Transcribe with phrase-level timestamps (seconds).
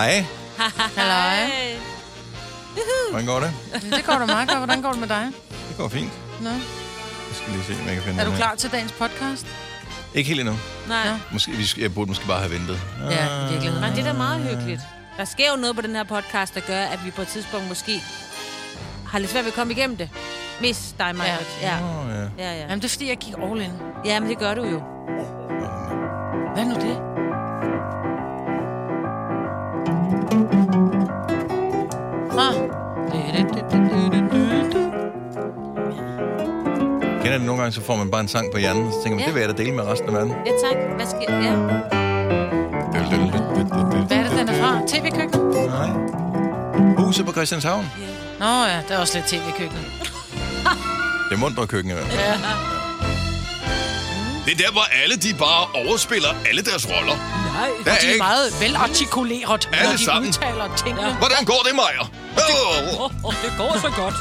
[0.00, 0.24] Hej.
[0.96, 1.50] Halløj.
[3.10, 3.52] Hvordan går det?
[3.96, 4.58] Det går da meget godt.
[4.58, 5.26] Hvordan går det med dig?
[5.68, 6.10] Det går fint.
[6.40, 6.48] Nå.
[6.48, 6.60] Jeg
[7.32, 8.36] skal lige se, om jeg kan finde Er du her.
[8.38, 9.46] klar til dagens podcast?
[10.14, 10.54] Ikke helt endnu.
[10.88, 10.98] Nej.
[11.04, 11.18] Ja.
[11.32, 12.80] Måske, vi skal, jeg burde måske bare have ventet.
[13.10, 13.80] Ja, i virkeligheden.
[13.80, 14.80] Men det er da meget hyggeligt.
[15.16, 17.68] Der sker jo noget på den her podcast, der gør, at vi på et tidspunkt
[17.68, 18.02] måske
[19.06, 20.08] har lidt svært ved at komme igennem det.
[20.60, 21.36] Mest dig, Maja.
[21.62, 21.68] Ja.
[21.68, 21.76] Ja.
[21.84, 22.44] Åh, ja.
[22.44, 22.60] Ja, ja.
[22.60, 23.72] Jamen, det er fordi, jeg gik all in.
[24.04, 24.82] ja, men det gør du jo.
[26.54, 27.09] Hvad er nu det?
[32.40, 32.54] Ah.
[37.22, 39.16] Kender det nogle gange, så får man bare en sang på hjernen, og så tænker
[39.16, 39.26] man, Ja.
[39.26, 40.32] det vil jeg da dele med resten af verden.
[40.46, 40.76] Ja, tak.
[40.96, 41.54] Hvad sker Ja.
[44.06, 44.80] Hvad er det, den er fra?
[44.88, 45.40] TV-køkken?
[45.76, 45.88] Nej.
[47.04, 47.90] Huset på Christianshavn.
[48.38, 49.84] Nå ja, det er også lidt tv-køkkenet.
[51.28, 52.38] Det er mundre køkken i hvert fald.
[54.44, 57.16] Det er der, hvor alle de bare overspiller alle deres roller.
[57.16, 57.68] Nej.
[57.84, 60.28] Der er de er ikke- meget velartikuleret, Alle når de sammen.
[60.28, 61.14] udtaler tingene.
[61.22, 62.02] Hvordan går det, Maja?
[62.36, 64.14] Oh, Oh, oh, det går så godt.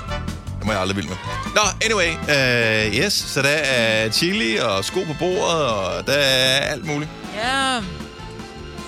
[0.59, 1.17] det må jeg aldrig vilde med.
[1.55, 2.11] Nå, anyway.
[2.13, 7.09] Uh, yes, så der er chili og sko på bordet, og der er alt muligt.
[7.35, 7.79] Ja.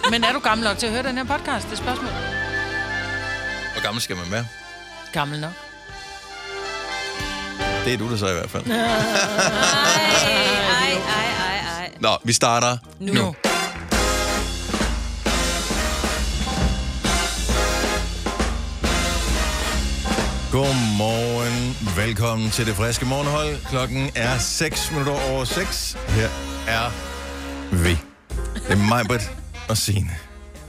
[0.10, 1.66] Men er du gammel nok til at høre den her podcast?
[1.66, 2.16] Det er spørgsmålet.
[3.74, 4.46] Hvor gammel skal man være?
[5.14, 5.52] Gammel nok.
[7.86, 8.64] Det er du der så i hvert fald.
[8.72, 8.88] Ej, ej,
[10.92, 11.92] ej, ej, ej.
[12.00, 13.14] Nå, vi starter nu.
[13.14, 13.36] Nu.
[20.52, 21.78] Godmorgen.
[22.08, 23.58] Velkommen til det friske morgenhold.
[23.70, 25.98] Klokken er 6 minutter over 6.
[26.08, 26.30] Her
[26.68, 26.92] er
[27.84, 27.98] vi.
[28.68, 29.32] Det er mig, Britt
[29.70, 30.12] og Signe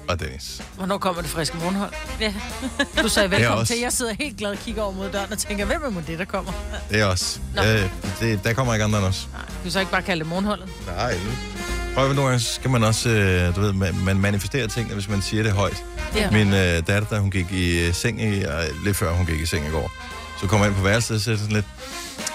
[0.09, 0.63] og Dennis.
[0.77, 1.93] Hvornår kommer det friske morgenhold?
[2.21, 2.35] Ja.
[3.03, 3.81] Du sagde velkommen også- til.
[3.81, 6.25] Jeg sidder helt glad og kigger over mod døren og tænker, hvem er det, der
[6.25, 6.53] kommer?
[6.91, 7.41] Det er os.
[7.67, 9.29] Øh, det, der kommer ikke andre end os.
[9.33, 10.69] Nej, du så ikke bare kalde det morgenholdet?
[10.87, 11.15] Nej.
[11.95, 15.23] Prøv nogle gange skal man også, øh, du ved, man, man manifesterer tingene, hvis man
[15.23, 15.85] siger det højt.
[16.17, 16.31] Ja.
[16.31, 19.41] Min øh, datter, da hun gik i øh, seng, i, øh, lidt før hun gik
[19.41, 19.93] i seng i går,
[20.41, 21.65] så kom jeg ind på værelset og sagde sådan lidt,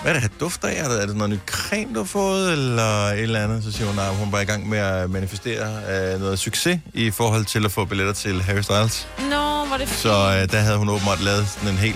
[0.01, 0.73] hvad er det her dufter af?
[0.84, 3.63] Er det, er det noget nyt creme, du har fået, eller et eller andet?
[3.63, 5.68] Så siger hun, nej, hun var i gang med at manifestere
[6.13, 9.07] øh, noget succes i forhold til at få billetter til Harry Styles.
[9.19, 9.25] Nå,
[9.66, 10.09] hvor er det Så
[10.41, 11.95] øh, der havde hun åbenbart lavet sådan en hel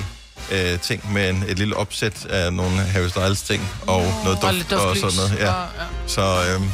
[0.51, 4.53] øh, ting med en, et lille opsæt af nogle Harry Styles ting og noget Og
[4.53, 5.13] duft og duftlys.
[5.13, 5.43] sådan noget.
[5.45, 5.51] Ja.
[5.53, 5.83] Og, ja.
[6.07, 6.21] Så
[6.53, 6.69] øhm,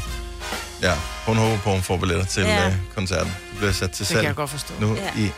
[0.82, 0.94] ja,
[1.26, 2.68] hun håber på, at hun får billetter til Ja.
[2.68, 3.36] øh, koncerten.
[3.52, 4.74] Det bliver sat til Det kan jeg salg godt forstå.
[4.80, 5.10] nu Ja.
[5.18, 5.32] i...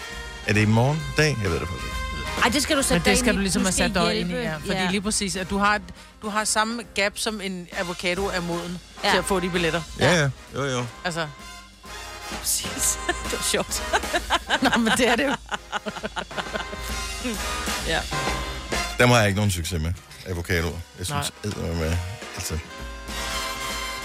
[0.47, 1.37] Er det i morgen dag?
[1.43, 1.95] Jeg ved det faktisk ikke.
[2.43, 4.31] Ej, det skal du sætte Men dig det skal du ligesom have sat dig ind
[4.31, 4.55] i, ja.
[4.55, 4.89] Fordi ja.
[4.89, 5.79] lige præcis, at du har,
[6.21, 9.09] du har samme gap som en avocado er moden ja.
[9.11, 9.81] Til at få de billetter.
[9.99, 10.29] Ja, ja.
[10.55, 10.85] Jo, jo.
[11.05, 11.27] Altså,
[12.39, 12.99] Præcis.
[13.23, 13.83] det var sjovt.
[14.63, 15.35] nå, men det er det jo.
[17.87, 17.99] ja.
[18.99, 19.93] Dem har jeg ikke nogen succes med.
[20.25, 20.77] Avocadoer.
[20.97, 21.97] Jeg synes, med,
[22.35, 22.57] altså,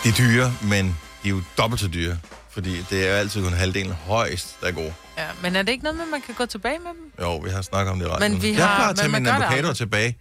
[0.05, 2.19] de er dyre, men de er jo dobbelt så dyre.
[2.51, 4.91] Fordi det er jo altid kun halvdelen højst, der er god.
[5.19, 5.27] ja.
[5.43, 7.13] Men er det ikke noget med, at man kan gå tilbage med dem?
[7.27, 8.21] Jo, vi har snakket om det ret.
[8.21, 10.17] Men vi jeg har- plejer at tage mine avocadoer tilbage.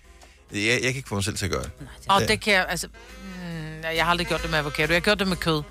[0.54, 1.72] Jeg, jeg kan ikke få mig selv til at gøre det.
[2.10, 2.88] Og det kan jeg, altså...
[2.88, 4.88] Mm, jeg har aldrig gjort det med avocado.
[4.88, 5.62] Jeg har gjort det med kød.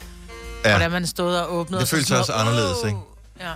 [0.64, 0.68] Ja.
[0.70, 0.76] Ja.
[0.76, 1.76] Hvordan man stod og åbnede.
[1.80, 2.98] Det og så føles også anderledes, ikke?
[3.40, 3.52] Ja.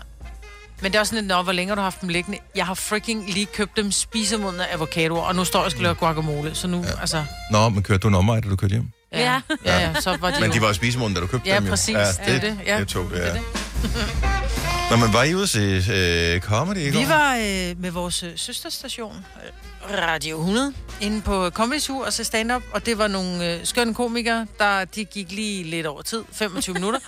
[0.82, 2.38] Men det er også sådan lidt, nå, hvor længe har du haft dem liggende?
[2.56, 5.94] Jeg har freaking lige købt dem spisemodne avocadoer, og nu står jeg og skal lave
[5.94, 6.54] guacamole.
[6.54, 7.00] Så nu, ja.
[7.00, 7.24] altså...
[7.50, 8.90] Nå, men kørte du en omvej, da du kørte hjem?
[9.12, 9.40] Ja, Ja.
[9.64, 11.64] ja, ja så var de Men de var jo spisemunden, da du købte Ja, dem
[11.64, 11.70] jo.
[11.70, 11.94] præcis.
[11.94, 12.78] Ja, Det er det, det, ja.
[12.80, 13.32] det tog det, ja.
[13.32, 13.40] det.
[14.90, 15.58] Nå, men var I ude se
[15.92, 17.00] øh, comedy i går?
[17.00, 22.12] Vi var øh, med vores øh, søsterstation, øh, Radio 100, inde på Comedy Zoo og
[22.12, 26.02] så stand-up, og det var nogle øh, skønne komikere, der de gik lige lidt over
[26.02, 27.00] tid, 25 minutter.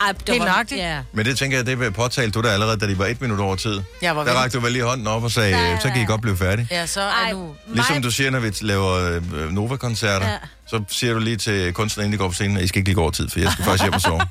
[0.00, 0.80] Ej, det Helt var- nøjagtigt.
[0.80, 1.00] Ja.
[1.12, 3.56] Men det tænker jeg, det påtalte du da allerede, da de var et minut over
[3.56, 3.80] tid.
[4.02, 6.04] Jeg var Der rakte du vel lige hånden op og sagde, øh, så kan I
[6.04, 6.68] godt blive færdige.
[6.70, 7.54] Ja, så Ej, er nu...
[7.74, 8.92] Ligesom du siger, når vi laver
[9.34, 10.36] øh, Nova-koncerter, Ja.
[10.66, 12.88] Så siger du lige til kunstneren, inden de går på scenen, at I skal ikke
[12.88, 14.20] lige gå over tid, for jeg skal faktisk hjem og sove.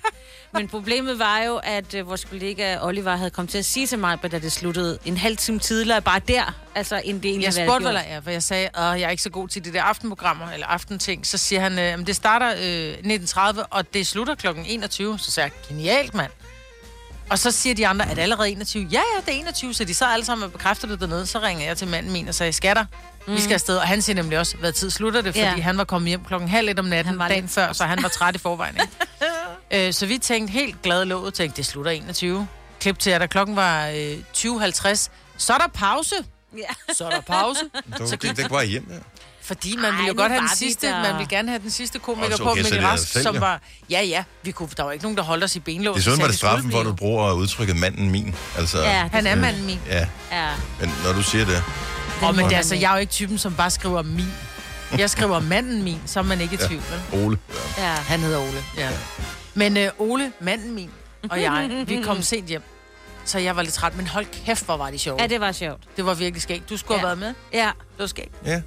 [0.53, 4.00] Men problemet var jo, at øh, vores kollega Oliver havde kommet til at sige til
[4.00, 7.53] mig, da det sluttede en halv time tidligere, bare der, altså end det egentlig Jeg
[7.53, 9.66] havde spurgte, hvad der er, for jeg sagde, at jeg er ikke så god til
[9.66, 11.28] de der aftenprogrammer, eller aftenting.
[11.28, 12.53] Så siger han, at det starter
[13.04, 14.48] øh, 19.30, og det slutter kl.
[14.65, 15.19] 21.
[15.19, 16.31] Så sagde jeg, genialt, mand.
[17.30, 18.88] Og så siger de andre, at det allerede 21.
[18.92, 21.25] Ja, ja, det er 21, så de så alle sammen og bekræfter det dernede.
[21.27, 22.86] Så ringer jeg til manden min og sagde, skatter,
[23.27, 23.33] mm.
[23.33, 23.77] vi skal afsted.
[23.77, 25.62] Og han siger nemlig også, hvad tid slutter det, fordi Ja.
[25.62, 27.83] han var kommet hjem klokken halv et om natten Han var dagen lidt- før, så
[27.83, 28.75] han var træt i forvejen.
[29.72, 29.88] Ikke?
[29.88, 32.48] øh, så vi tænkte helt glade låget, tænkte, det slutter 21.
[32.80, 36.16] Klip til, at da klokken var øh, 20.50, så er der pause.
[36.57, 36.94] Ja.
[36.94, 37.60] Så er der pause.
[38.00, 38.95] Du gik ikke bare hjem, ja.
[39.45, 41.01] Fordi man Ej, ville jo godt have den sidste, der.
[41.01, 43.62] man ville gerne have den sidste komiker på, okay, Mikkel det Rask, selv, som var,
[43.89, 45.95] ja ja, vi kunne, der var ikke nogen, der holdt os i benlås.
[45.95, 48.36] Desuden og var det straffen for, at du bruger udtrykket manden min.
[48.57, 49.07] Altså, Ja.
[49.12, 49.80] Han er manden min.
[49.88, 50.07] ja.
[50.31, 50.50] ja.
[50.80, 51.63] Men når du siger det,
[52.21, 54.33] Og men må det, er altså, jeg er jo ikke typen, som bare skriver min.
[54.97, 56.81] Jeg skriver manden min, så er man ikke i tvivl.
[57.12, 57.24] vel?
[57.25, 57.38] Ole.
[57.77, 57.83] Ja.
[57.83, 57.92] Ja.
[57.94, 58.89] Han hedder Ole, ja.
[59.53, 60.89] Men øh, Ole, manden min,
[61.30, 62.62] og jeg, vi kom sent hjem.
[63.25, 65.21] Så jeg var lidt træt, men hold kæft, hvor var det sjovt.
[65.21, 65.81] Ja, det var sjovt.
[65.97, 66.69] Det var virkelig skægt.
[66.69, 67.07] Du skulle Ja.
[67.07, 67.59] have været med.
[67.59, 67.65] Ja.
[67.65, 68.31] Det var skægt.
[68.45, 68.62] Ja.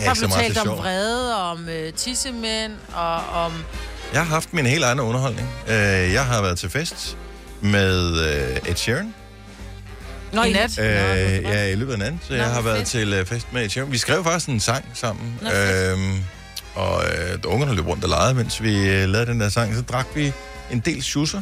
[0.00, 0.78] Ja, Der blev talt om sjovt.
[0.78, 3.14] vrede, om øh, tissemænd, og
[3.44, 3.52] om...
[4.12, 5.48] Jeg har haft min helt egen underholdning.
[5.68, 5.74] Øh,
[6.12, 7.16] jeg har været til fest
[7.60, 9.14] med øh, Ed Sheeran.
[10.32, 10.78] Nå, i nat.
[10.78, 10.84] Øh,
[11.42, 12.20] Nå, ja, i løbet af natten.
[12.22, 12.88] Så Nå, jeg har været fedt.
[12.88, 13.92] til øh, fest med Ed Sheeran.
[13.92, 15.38] Vi skrev faktisk en sang sammen.
[15.42, 16.18] Nå, øhm,
[16.74, 19.82] og øh, ungerne løb rundt og legede, mens vi øh, lavede den der sang, så
[19.82, 20.32] drak vi
[20.72, 21.40] en del schusser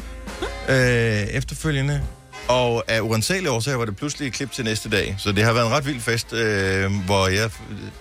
[0.69, 0.75] øh,
[1.21, 2.01] efterfølgende.
[2.47, 5.15] Og af uansagelige årsager var det pludselig et klip til næste dag.
[5.17, 7.49] Så det har været en ret vild fest, øh, hvor jeg,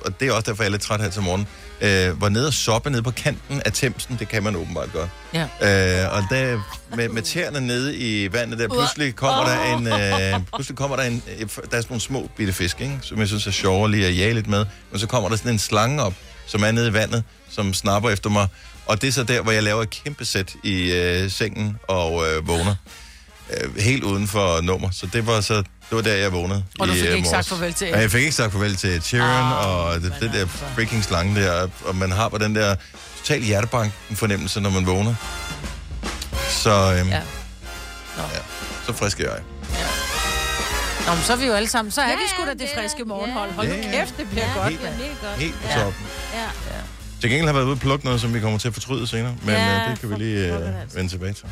[0.05, 1.47] og det er også derfor, jeg er lidt træt her til morgen,
[1.81, 4.17] øh, var nede og soppe nede på kanten af Thamesen.
[4.19, 5.11] Det kan man åbenbart godt.
[5.35, 5.43] Ja.
[5.43, 6.61] Øh, og der,
[6.97, 11.03] med, med tæerne nede i vandet, der pludselig kommer der en, øh, pludselig kommer der
[11.03, 12.99] en, der er sådan nogle små bitte fisk, ikke?
[13.03, 14.67] som jeg synes er sjovere lige at jage lidt med.
[14.91, 16.15] Men så kommer der sådan en slange op,
[16.47, 18.47] som er nede i vandet, som snapper efter mig.
[18.87, 22.25] Og det er så der, hvor jeg laver et kæmpe sæt i øh, sengen og
[22.29, 22.75] øh, vågner.
[23.51, 24.91] Øh, helt uden for nummer.
[24.91, 26.65] Så det var så det var der, jeg vågnede.
[26.81, 27.49] Og du i, fik øh, ikke sagt morges.
[27.49, 30.41] farvel til Ja, jeg fik ikke sagt farvel til Sharon, Ah, og det, det der
[30.41, 30.57] altså.
[30.75, 32.75] freaking slange der, og man har på den der
[33.19, 35.15] total hjertebanken fornemmelse, når man vågner.
[36.51, 37.15] Så, øhm, Ja.
[37.15, 37.21] ja.
[38.17, 38.23] Nå.
[38.23, 38.39] ja,
[38.87, 39.41] så frisk er jeg.
[41.07, 41.93] Nå, men så er vi jo alle sammen.
[41.93, 43.53] Så er Ja, vi sgu da det det friske morgenhold.
[43.53, 43.91] Hold nu Ja, ja.
[44.05, 44.69] kæft, det bliver Ja, godt.
[44.71, 45.41] det bliver mega godt.
[45.41, 45.75] Helt på Ja.
[45.83, 46.07] toppen.
[46.35, 46.47] Ja.
[47.21, 49.07] Til gengæld har jeg været ude og plukke noget, som vi kommer til at fortryde
[49.07, 50.97] senere, men Ja, øh, det kan vi lige øh, altså.
[50.97, 51.45] vende tilbage til.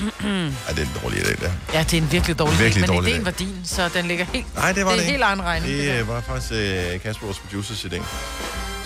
[0.68, 1.50] Ej, det er en dårlig idé, der.
[1.72, 3.24] Ja, det er en virkelig dårlig Virkelig idé, men dårlig ideen idé.
[3.24, 4.54] var din, så den ligger helt...
[4.54, 5.10] Nej, det var det det er ikke.
[5.12, 5.72] helt egen regning.
[5.72, 8.02] Det Det øh, var faktisk øh, Kasper, vores producers idé.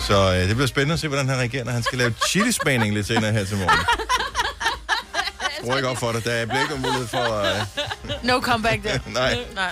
[0.07, 2.93] Så øh, det bliver spændende at se, hvordan han reagerer, når han skal lave chilismagning
[2.93, 3.79] lidt senere her til morgen.
[5.61, 6.23] Jeg tror ikke op for dig.
[6.25, 7.41] Der bliver ikke mulighed for...
[7.41, 7.61] Øh.
[8.23, 8.99] No comeback der.
[9.21, 9.37] nej.
[9.55, 9.71] Nej.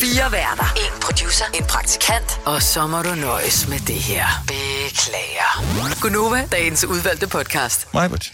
[0.00, 0.74] Fire værter.
[0.76, 1.44] En producer.
[1.54, 2.40] En praktikant.
[2.44, 4.26] Og så må du nøjes med det her.
[4.46, 5.64] Beklager.
[6.00, 7.88] Gunova, dagens udvalgte podcast.
[7.94, 8.32] Majbert.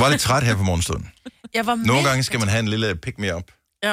[0.00, 1.10] Du var lidt træt her på morgenstunden.
[1.54, 3.50] Jeg var Nogle gange skal man have en lille pick-me-up.
[3.82, 3.92] Ja.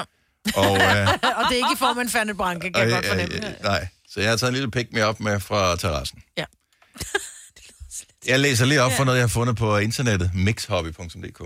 [0.55, 1.07] Og, øh,
[1.39, 3.35] Og det er ikke i form af en Fanny Branke, kan jeg godt fornemme.
[3.35, 6.23] øh, nej, så jeg har taget en lille pick-me-up med fra terrassen.
[6.37, 6.45] Ja.
[8.27, 11.41] Jeg læser lige op for noget, jeg har fundet på internettet, mixhobby.dk.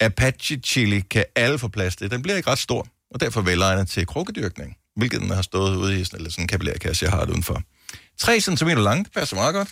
[0.00, 2.10] Apache chili kan alle få plads til.
[2.10, 6.00] Den bliver ikke ret stor, og derfor velegnet til krukkedyrkning, hvilket den har stået ude
[6.00, 7.62] i sådan, eller sådan en kapillærkasse, jeg har det udenfor.
[8.18, 9.68] 3 cm lang, det passer meget godt.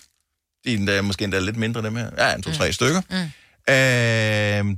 [0.64, 2.10] De er endda, måske endda lidt mindre, dem her.
[2.18, 2.72] Ja, en, to, tre mm.
[2.72, 3.00] stykker.
[3.10, 3.30] Mm.
[3.70, 4.76] Øh,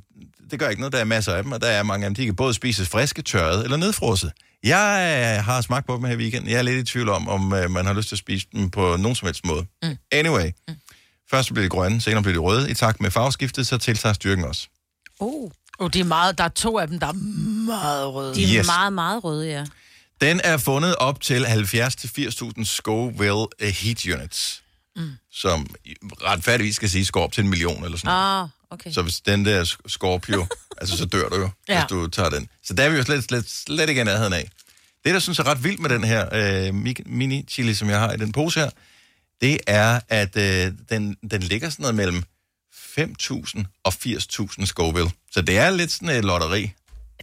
[0.51, 2.15] det gør ikke noget, der er masser af dem, og der er mange af dem,
[2.15, 4.33] de kan både spises friske, tørrede eller nedfrosset.
[4.65, 6.51] Jeg øh, har smagt på dem her i weekenden.
[6.51, 8.71] Jeg er lidt i tvivl om, om øh, man har lyst til at spise dem
[8.71, 9.67] på nogen som helst måde.
[9.83, 9.97] Mm.
[10.13, 10.75] Anyway, mm.
[11.31, 12.71] først bliver de grønne, senere bliver de røde.
[12.71, 14.69] I takt med farveskiftet, så tiltager styrken også.
[15.21, 17.13] Oh, Oh, de er meget, der er to af dem, der er
[17.67, 18.35] meget røde.
[18.35, 18.67] de er Yes.
[18.67, 19.65] meget, meget røde, ja.
[20.21, 24.63] Den er fundet op til 70-80.000 Scoville øh, Heat Units,
[24.97, 25.11] mm.
[25.33, 25.67] som
[26.23, 28.43] retfærdigvis skal sige, går op til en million eller sådan noget.
[28.43, 28.91] Ah, okay.
[28.93, 30.47] Så hvis den der Scorpio,
[30.81, 31.79] altså så dør du jo, ja.
[31.81, 32.49] Hvis du tager den.
[32.65, 34.49] Så der er vi jo slet, slet, slet ikke i nærheden af.
[35.05, 38.13] Det, der synes er ret vildt med den her øh, mi- mini-chili, som jeg har
[38.13, 38.71] i den pose her,
[39.41, 42.23] det er, at øh, den, den ligger sådan noget mellem
[42.99, 45.11] 5.000 og 80.000 Scoville.
[45.33, 46.73] Så det er lidt sådan et lotteri.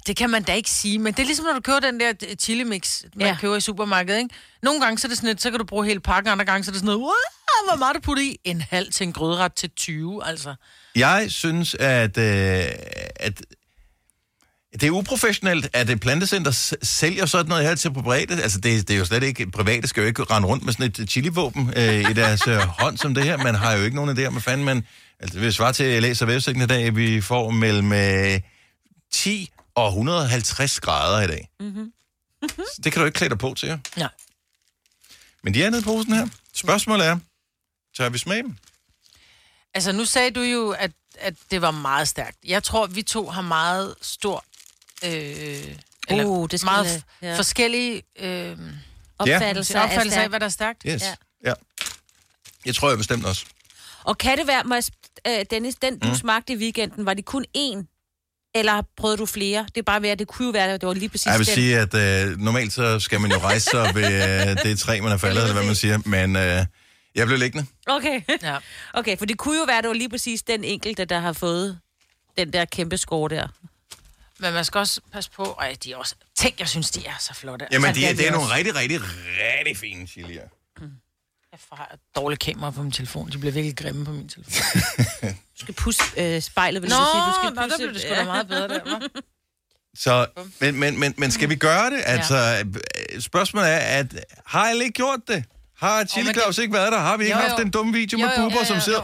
[0.07, 2.13] Det kan man da ikke sige, men det er ligesom, når du køber den der
[2.29, 3.37] øh, chili mix, man Ja.
[3.41, 4.35] køber i supermarkedet, ikke?
[4.63, 6.71] Nogle gange så er det sådan så kan du bruge hele pakken, andre gange så
[6.71, 8.37] er det sådan noget, "Wow, hvor meget du putter i?
[8.43, 10.55] En halv til en grødret til 20, altså.
[10.95, 12.65] Jeg synes, at, øh,
[13.15, 13.41] at
[14.73, 18.43] det er uprofessionelt, at et plantecenter sælger sådan noget her til private.
[18.43, 19.51] Altså, det, det er jo slet ikke...
[19.51, 22.97] Private skal jo ikke rende rundt med sådan et chilivåben øh, i deres øh, hånd
[22.97, 23.37] som det her.
[23.37, 24.85] Man har jo ikke nogen idé om, hvad fanden man...
[25.19, 28.39] Altså, hvis jeg til at læse vævsigten i dag, vi får mellem øh,
[29.13, 31.49] 10 og 150 grader i dag.
[31.59, 31.93] Mm-hmm.
[32.83, 33.77] Det kan du ikke klæde dig på til, jo.
[33.97, 34.09] Nej.
[35.43, 36.27] Men de er nede i posen her.
[36.53, 37.17] Spørgsmålet er,
[37.97, 38.57] tør vi smage dem?
[39.73, 42.37] Altså, nu sagde du jo, at, at det var meget stærkt.
[42.45, 44.45] Jeg tror, vi to har meget stor...
[45.03, 47.37] Øh, eller Uh, det skal meget jeg- f- ja.
[47.37, 48.57] forskellige øh,
[49.17, 50.83] Opfattelse, opfattelser af, hvad der er stærkt.
[50.87, 51.01] Yes.
[51.01, 51.07] Ja.
[51.07, 51.49] Ja.
[51.49, 51.53] ja.
[52.65, 53.45] Jeg tror jeg bestemt også.
[54.03, 56.15] Og kan det være, sp- øh, Dennis, den du mm.
[56.15, 58.00] smagte i weekenden, var det kun én?
[58.55, 59.65] Eller prøvede du flere?
[59.75, 61.39] Det er bare ved, at det kunne jo være, at det var lige præcis Jeg
[61.39, 61.55] vil den.
[61.55, 65.11] sige, at øh, normalt så skal man jo rejse sig ved øh, det træ, man
[65.11, 65.99] er faldet, eller hvad man siger.
[66.05, 66.65] Men øh,
[67.15, 67.67] jeg blev liggende.
[67.87, 68.21] Okay.
[68.41, 68.57] Ja.
[68.99, 71.33] okay, for det kunne jo være, at det var lige præcis den enkelte, der har
[71.33, 71.79] fået
[72.37, 73.47] den der kæmpe skår der.
[74.39, 76.15] Men man skal også passe på, og de er også...
[76.37, 77.67] Tænk, jeg synes, de er så flotte.
[77.71, 78.99] Jamen, Altså, de, er- det er også- nogle rigtig, rigtig,
[79.57, 80.43] rigtig fine chilier.
[81.51, 83.29] Jeg har et dårligt kamera på min telefon.
[83.31, 84.53] De bliver virkelig grimme på min telefon.
[85.59, 87.21] Du skal pusse øh, spejlet, vil Nå, jeg sige.
[87.27, 89.21] Du skal nå, der pusse, blev det sgu da meget bedre der, hva'?
[90.03, 90.27] Så,
[90.59, 92.01] men, men, men, men skal vi gøre det?
[92.05, 92.65] Altså,
[93.15, 94.05] øh, spørgsmålet er, at
[94.45, 95.43] har alle ikke gjort det?
[95.77, 96.99] Har Chili Claus ikke været der?
[96.99, 97.63] Har vi ikke Jo, haft jo.
[97.63, 99.03] den dumme video Jo, med jo, Bubber, jo, som jo, sidder...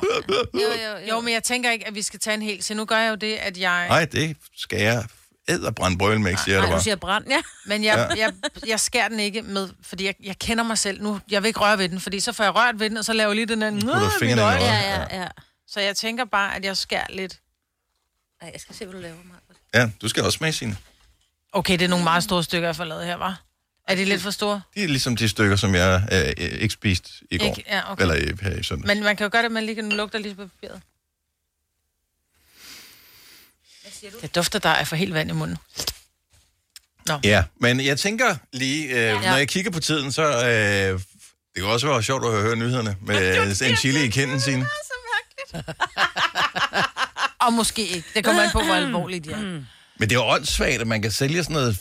[0.53, 2.63] Jo, jo, Jo, men jeg tænker ikke, at vi skal tage en hel.
[2.63, 3.87] Så nu gør jeg jo det, at jeg...
[3.87, 5.05] Nej, det skal jeg
[5.47, 6.83] æderbrænde brøl med, siger jeg det du bare.
[6.83, 7.41] siger brand, ja.
[7.65, 8.33] Men jeg, jeg,
[8.67, 11.19] jeg skærer den ikke med, fordi jeg, jeg kender mig selv nu.
[11.31, 13.13] Jeg vil ikke røre ved den, fordi så får jeg rørt ved den, og så
[13.13, 13.71] laver jeg lige den der...
[13.71, 14.51] Putter.
[14.51, 15.27] Ja, ja, ja.
[15.67, 17.39] Så jeg tænker bare, at jeg skærer lidt.
[18.41, 19.55] Ej, jeg skal se, hvad du laver, Marcus.
[19.73, 20.77] Ja, du skal også smage sine.
[21.53, 23.41] Okay, det er nogle meget store stykker, jeg får lavet her, var.
[23.87, 24.61] Er de lidt for store?
[24.75, 27.45] De er ligesom de stykker, som jeg øh, ikke spiste i går.
[27.45, 27.63] Ikke?
[27.67, 28.01] Ja, okay.
[28.01, 28.87] Eller i, her i søndag.
[28.87, 30.81] Men man kan jo gøre det, at man lige kan lugte lige på papiret.
[34.21, 35.57] Det dufter der af for helt vand i munden.
[37.23, 39.21] Ja, men jeg tænker lige, øh, ja.
[39.21, 40.23] når jeg kigger på tiden, så...
[40.23, 40.99] Øh,
[41.55, 44.65] det kan også være sjovt at høre nyhederne med en chili i kinden sin.
[47.39, 48.07] Og måske ikke.
[48.13, 49.37] Det kommer an på, hvor alvorligt de er.
[49.37, 49.65] Men
[49.99, 51.77] det er jo åndssvagt, at man kan sælge sådan noget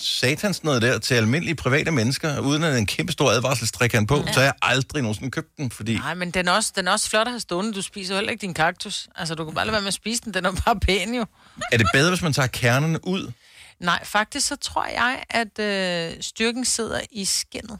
[0.00, 4.32] satans noget der til almindelige private mennesker, uden at en kæmpe stor advarselstrækant på, ja.
[4.32, 5.94] så har jeg aldrig nogensinde købt den, fordi...
[5.94, 7.72] Nej, men den er, også, den er også flot at have stående.
[7.72, 9.08] Du spiser heller ikke din kaktus.
[9.16, 10.34] Altså, du kan bare lade være med at spise den.
[10.34, 11.26] Den er bare pæn jo.
[11.72, 13.32] Er det bedre, hvis man tager kernerne ud?
[13.80, 17.78] Nej, faktisk så tror jeg, at øh, styrken sidder i skinnet.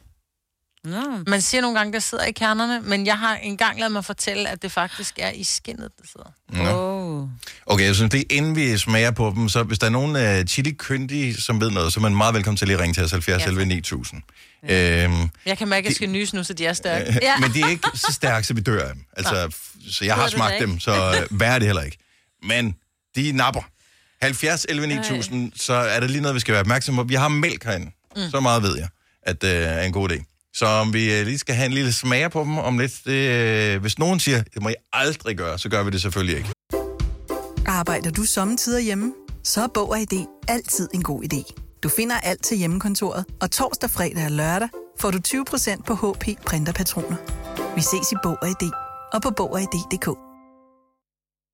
[0.85, 1.03] Nå.
[1.27, 4.49] Man siger nogle gange, der sidder i kernerne, men jeg har engang lavet mig fortælle,
[4.49, 6.75] at det faktisk er i skinnet, der sidder.
[6.75, 7.29] Oh.
[7.67, 10.17] Okay, jeg synes, det er inden vi smager på dem, så hvis der er nogen
[10.17, 13.03] uh, chili-kyndige, som ved noget, så er man meget velkommen til lige at ringe til
[13.05, 14.23] os 70 11 9000.
[14.69, 15.05] Ja.
[15.05, 17.19] Øhm, Jeg kan mærke, at jeg skal nys nu, så de er stærke.
[17.23, 17.37] ja.
[17.39, 19.05] Men de er ikke så stærke, så vi dør af dem.
[19.17, 19.57] Altså,
[19.91, 21.99] så jeg har smagt det dem, så uh, hvad er det heller ikke.
[22.43, 22.77] Men
[23.17, 23.63] de napper.
[24.23, 27.03] 70 11 9000, så er der lige noget, vi skal være opmærksom på.
[27.03, 27.91] Vi har mælk herinde.
[28.17, 28.31] Mm.
[28.31, 28.89] Så meget ved jeg,
[29.23, 30.51] at det uh, er en god idé.
[30.55, 33.77] Så om vi uh, lige skal have en lille smager på dem om lidt, det,
[33.77, 36.51] uh, hvis nogen siger, det må I aldrig gøre, så gør vi det selvfølgelig ikke.
[37.67, 39.13] Arbejder du sommetider hjemme?
[39.45, 41.55] Så er Bog og ID altid en god idé.
[41.83, 44.69] Du finder alt til hjemmekontoret, og torsdag, fredag og lørdag
[45.01, 47.17] får du 20% på HP printerpatroner.
[47.75, 48.71] Vi ses i Bog og ID
[49.13, 50.30] og på Bog og ID.dk.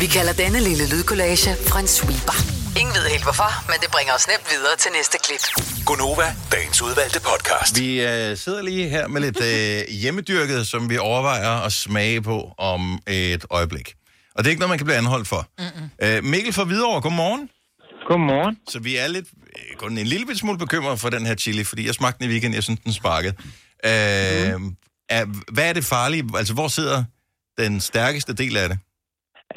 [0.00, 2.36] Vi kalder denne lille lydkollage en sweeper.
[2.80, 5.44] Ingen ved helt hvorfor, men det bringer os nemt videre til næste klip.
[5.86, 7.80] Gonova, dagens udvalgte podcast.
[7.80, 12.54] Vi øh, sidder lige her med lidt øh, hjemmedyrket, som vi overvejer at smage på
[12.58, 13.94] om et øjeblik.
[14.34, 15.46] Og det er ikke noget, man kan blive anholdt for.
[15.58, 15.88] Mm-hmm.
[16.02, 17.48] Øh, Mikkel fra Hvidovre, godmorgen.
[18.08, 18.56] Godmorgen.
[18.68, 21.64] Så vi er lidt, øh, kun en lille bit smule bekymret for den her chili,
[21.64, 23.34] fordi jeg smagte den i weekenden, jeg synes, den sparkede.
[23.84, 24.76] Øh, mm.
[25.08, 26.24] er, hvad er det farlige?
[26.36, 27.04] Altså, hvor sidder
[27.58, 28.78] den stærkeste del af det?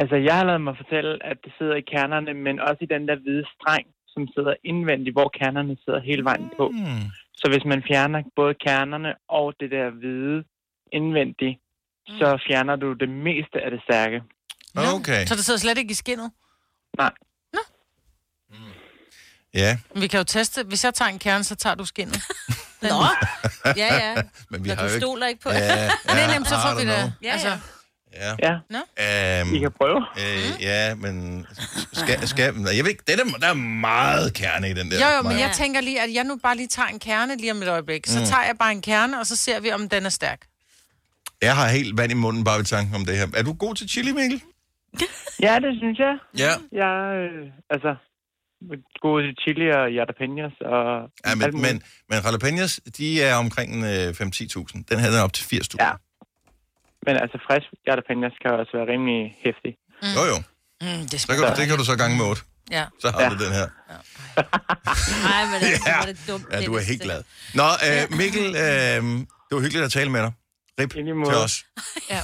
[0.02, 3.08] Altså, jeg har lavet mig fortælle, at det sidder i kernerne, men også i den
[3.08, 6.68] der hvide streng, som sidder indvendigt, hvor kernerne sidder hele vejen på.
[6.68, 7.06] Hmm.
[7.34, 10.44] Så hvis man fjerner både kernerne og det der hvide
[10.92, 11.60] indvendigt,
[12.08, 14.24] så fjerner du det meste af det stærke.
[14.96, 15.26] Okay.
[15.26, 16.32] Så det sidder slet ikke i skinnet?
[16.98, 17.12] Nej.
[19.54, 20.64] Ja, Men Vi kan jo teste.
[20.64, 22.22] Hvis jeg tager en kerne, så tager du skinnet.
[22.82, 22.88] Nå.
[23.66, 24.16] Ja, ja.
[24.52, 25.06] men vi Når har du jo ikke...
[25.06, 27.14] stoler ikke på Ja, ja, Nej, nem, så får vi det.
[27.24, 27.58] Ja, Altså,
[28.14, 28.36] ja.
[28.44, 28.56] Ja.
[28.98, 30.06] Ja, Um, I kan prøve.
[30.20, 31.46] øh, ja, men
[31.94, 34.98] skal, skal, jeg ved ikke, det er, der- der er meget kerne i den der.
[34.98, 35.48] jo, jo, men Maja.
[35.48, 38.08] jeg tænker lige, at jeg nu bare lige tager en kerne lige om et øjeblik.
[38.08, 38.26] Så Mm.
[38.26, 40.40] tager jeg bare en kerne, og så ser vi, om den er stærk.
[41.42, 43.28] Jeg har helt vand i munden bare ved tanken om det her.
[43.38, 44.42] Er du god til chili, Mikkel?
[45.46, 46.14] Ja, det synes jeg.
[46.38, 46.54] Ja.
[46.72, 47.96] Jeg øh, altså,
[49.02, 51.74] gode til chili og jalapenos og Ja, alt men, muligt.
[51.74, 54.84] men, men jalapenos, de er omkring øh, 5-10.000.
[54.90, 55.76] Den her den er op til 80.000.
[55.80, 55.92] Ja.
[57.08, 59.72] Men altså, frisk jalapenos kan også være rimelig hæftig.
[60.04, 60.14] Mm.
[60.18, 60.38] Jo, jo.
[60.82, 62.42] Mm, det Så kan, du, det kan du så gange med 8.
[62.72, 62.86] Ja.
[63.02, 63.30] Så har Ja.
[63.30, 63.68] du den her.
[65.30, 65.92] Nej, men altså, Ja.
[65.92, 65.98] ja.
[65.98, 66.46] var det dumt.
[66.52, 67.24] Ja, du er helt glad.
[67.54, 70.32] Nå, øh, Mikkel, øh, det var hyggeligt at tale med dig.
[70.80, 71.66] Rip til os.
[72.14, 72.22] Ja.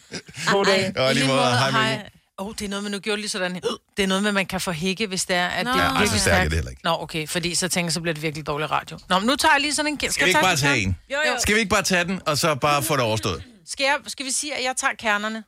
[0.52, 0.92] God dag.
[0.96, 1.40] Ja, lige måde.
[1.40, 2.08] Hej, Mikkel.
[2.38, 3.54] Åh, oh, det er noget med, nu gjorde lige sådan.
[3.96, 5.72] Det er noget med, at man kan få hække, hvis det er, at Nå.
[5.72, 6.80] det er Ja, virkelig så stærk er det heller ikke.
[6.84, 8.98] Nå, okay, fordi så tænker jeg, så bliver det virkelig dårlig radio.
[9.08, 9.98] Nå, men nu tager jeg lige sådan en...
[10.00, 10.96] Skal, Skal vi ikke bare tage den en?
[11.10, 11.32] Jo, jo.
[11.40, 13.42] Skal vi ikke bare tage den, og så bare få det overstået?
[13.66, 15.44] Skal, jeg, skal vi sige, at jeg tager kernerne?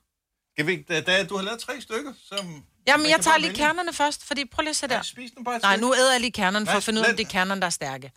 [0.54, 2.44] Skal vi, da, da, du har lavet tre stykker, så...
[2.86, 3.56] Jamen, jeg tager lige vælge.
[3.58, 5.02] kernerne først, fordi prøv lige at se der.
[5.02, 7.10] Spis nu bare Nej, nu æder jeg lige kernerne for Nej, at finde ud af,
[7.10, 8.12] om det er kernerne, der er stærke.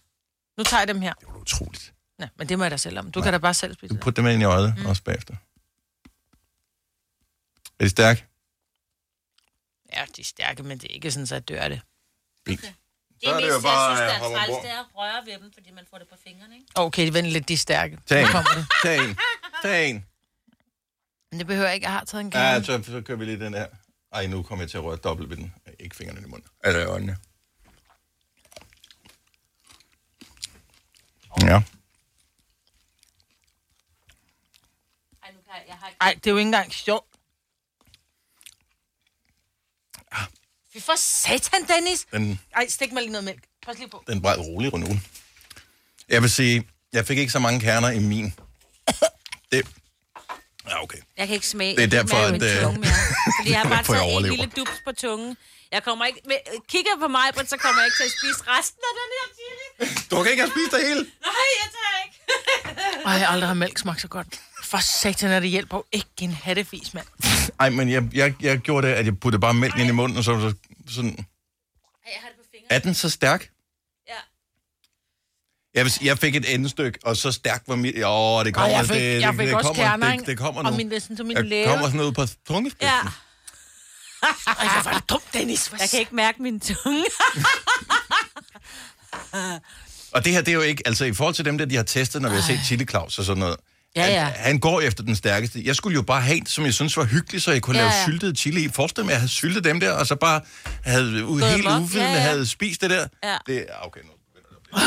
[0.57, 1.13] Nu tager jeg dem her.
[1.13, 1.93] Det er utroligt.
[2.19, 3.11] Ja, men det må jeg da selv om.
[3.11, 4.01] Du kan da bare selv spise Du det.
[4.03, 4.85] putter dem ind i øjet mm.
[4.85, 5.33] også bagefter.
[7.79, 8.25] Er de stærke?
[9.93, 11.81] Ja, de er stærke, men det er ikke sådan, så jeg dør det.
[12.47, 12.61] Fint.
[12.61, 12.73] Det
[13.23, 14.85] Så er det mest, jo bare, jeg synes, øh, der er træls, det er at
[14.95, 16.67] røre ved dem, fordi man får det på fingrene, ikke?
[16.75, 17.97] Okay, vent lidt, de er stærke.
[18.05, 18.27] Tag en.
[18.27, 18.65] kommer det.
[18.83, 19.17] Tag en.
[19.63, 20.05] Tag en.
[21.31, 22.65] Men det behøver jeg ikke, jeg har taget en Ja, kerne.
[22.65, 23.67] så, så kører vi lige den her.
[24.11, 25.53] Ej, nu kommer jeg til at røre dobbelt ved den.
[25.79, 26.47] Ikke fingrene i munden.
[26.63, 27.17] Eller i øjnene.
[31.41, 31.61] Ja.
[36.01, 37.05] Ej, det er jo ikke engang sjovt.
[40.73, 42.05] Fy for satan, Dennis!
[42.11, 43.43] Den, Ej, stik mig lige noget mælk.
[43.65, 44.03] Pas lige på.
[44.07, 45.03] den bræd rolig rundt ugen.
[46.09, 48.33] Jeg vil sige, jeg fik ikke så mange kerner i min.
[49.51, 49.67] Det,
[50.69, 50.97] ja, okay.
[51.17, 51.75] Jeg kan ikke smage.
[51.75, 52.89] Det er derfor, at, øh, tunge mere.
[53.39, 55.37] Fordi jeg har bare taget en lille dups på tungen.
[55.71, 56.21] Jeg kommer ikke...
[56.25, 56.37] Med,
[56.67, 59.25] kigger på mig, men så kommer jeg ikke til at spise resten af den her
[59.37, 60.07] chili.
[60.11, 61.01] Du kan ikke have spist det hele.
[61.01, 62.17] Nej, jeg tager ikke.
[63.07, 64.27] Ej, jeg har aldrig har mælk smagt så godt.
[64.63, 67.07] For satan er det hjælper jo ikke en hattefis, mand.
[67.59, 70.17] Ej, men jeg, jeg, jeg gjorde det, at jeg puttede bare mælken ind i munden,
[70.17, 70.53] og så, så
[70.95, 71.09] sådan...
[71.09, 71.25] Ej,
[72.13, 72.75] jeg har det på fingrene.
[72.75, 73.49] Er den så stærk?
[75.77, 77.95] Jeg, vil, jeg fik et endestykke, og så stærk var mit...
[78.05, 78.69] Åh, det kommer...
[78.69, 80.69] Ej, jeg fik, det, jeg det, fik det også kommer, kerner, det, det kommer nu.
[80.69, 81.67] Og min, det er sådan, som min Jeg læge.
[81.67, 82.87] kommer sådan ud på tungespidsen.
[82.87, 82.99] Ja.
[84.47, 85.71] Ej, hvor var det dumt, Dennis.
[85.79, 87.03] Jeg kan ikke mærke min tunge.
[90.13, 90.83] Og det her, det er jo ikke...
[90.85, 93.19] Altså, i forhold til dem der, de har testet, når vi har set Chili Claus
[93.19, 93.55] og sådan noget.
[93.95, 94.23] Ja, ja.
[94.23, 95.61] Han, han går efter den stærkeste.
[95.65, 97.83] Jeg skulle jo bare have en, som jeg synes var hyggelig, så jeg kunne Ja,
[97.83, 98.03] lave ja.
[98.05, 98.69] syltet chili i.
[98.69, 100.41] Forestil mig, at jeg havde syltet dem der, og så bare
[100.83, 101.81] havde u- Gået helt amok.
[101.83, 102.19] uvidende Ja, ja.
[102.21, 103.07] havde spist det der.
[103.23, 103.37] Ja.
[103.47, 104.11] Det er okay nu.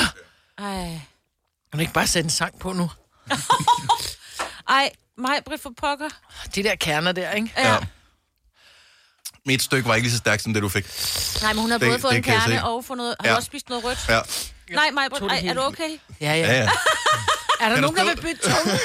[0.61, 1.00] Ej.
[1.71, 2.90] Kan du ikke bare sætte en sang på nu?
[4.69, 6.09] Ej, mig, Britt for pokker.
[6.55, 7.52] De der kerner der, ikke?
[7.57, 7.73] Ja.
[7.73, 7.79] Ja.
[9.47, 10.85] Mit stykke var ikke lige så stærkt som det, du fik.
[11.43, 13.17] Nej, men hun har Det- både fået det en kerne og fået noget...
[13.21, 13.33] Har Ja.
[13.33, 14.09] du også spist noget rødt?
[14.09, 14.21] Ja.
[14.75, 15.91] Nej, mig, Britt, er du okay?
[16.21, 16.35] Ja, ja.
[16.37, 16.71] Ja, ja.
[17.61, 18.78] Er der Kan nogen, du der vil bytte tunge?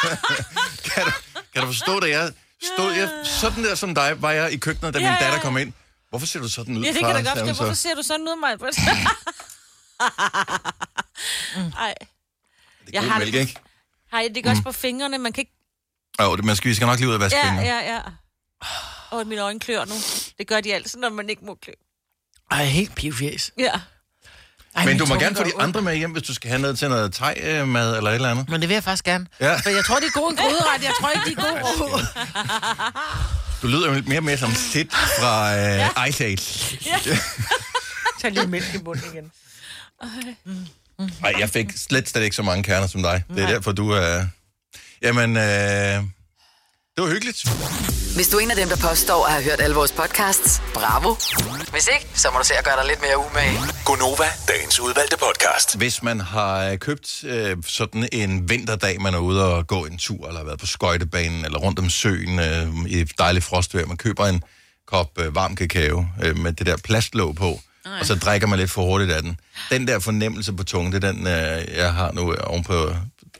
[0.94, 1.10] Kan du,
[1.52, 2.10] kan du forstå det?
[2.10, 2.32] Jeg
[2.74, 5.40] stod jeg, sådan der som dig, var jeg i køkkenet, da min Ja, ja, datter
[5.40, 5.72] kom ind.
[6.10, 7.54] Hvorfor ser du sådan ud, Ja, det kan da godt forstå.
[7.54, 8.78] Hvorfor ser du sådan ud, mig, Britt?
[11.78, 11.94] Ej.
[12.86, 13.56] Det er god mælk, ikke?
[14.10, 15.18] Hej, det går også på fingrene.
[15.18, 15.52] Man kan ikke...
[16.22, 17.64] Jo, det, man skal, vi skal nok lige ud og vaske Ja, fingre.
[17.64, 18.00] ja, ja.
[19.12, 19.94] Åh, mine øjne klør nu.
[20.38, 21.72] Det gør de altid, når man ikke må klø.
[22.50, 23.50] Ej, helt pivfjæs.
[23.58, 23.72] Ja.
[24.74, 26.60] Ej, Men du må gerne få gør de andre med hjem, hvis du skal have
[26.60, 28.48] noget til noget thai-mad eller et eller andet.
[28.48, 29.26] Men det vil jeg faktisk gerne.
[29.40, 29.56] Ja.
[29.56, 30.82] For jeg tror, det er gode gryderet.
[30.82, 31.98] Jeg tror ikke, de er gode rå.
[33.62, 35.52] Du lyder jo mere og mere som Sid fra
[36.02, 36.78] uh, Ice Age.
[38.20, 39.32] Tag lige mælk i munden igen.
[40.98, 43.22] Nej, jeg fik slet, slet ikke så mange kerner som dig.
[43.34, 44.18] Det er derfor, du er...
[44.18, 44.24] Uh...
[45.02, 45.42] Jamen, uh...
[46.94, 47.48] det var hyggeligt.
[48.14, 51.14] Hvis du er en af dem, der påstår at have hørt alle vores podcasts, bravo.
[51.70, 53.58] Hvis ikke, så må du se at gøre dig lidt mere umage.
[53.84, 55.76] Gonova, dagens udvalgte podcast.
[55.76, 60.26] Hvis man har købt øh, sådan en vinterdag, man er ude og gå en tur,
[60.26, 63.96] eller har været på skøjtebanen, eller rundt om søen øh, i et dejligt frostvejr, man
[63.96, 64.42] køber en
[64.86, 67.92] kop øh, varm kakao øh, med det der plastlåg på, Ej.
[68.00, 69.40] og så drikker man lidt for hurtigt af den.
[69.70, 72.94] Den der fornemmelse på tungen, det er den, øh, jeg har nu ovenpå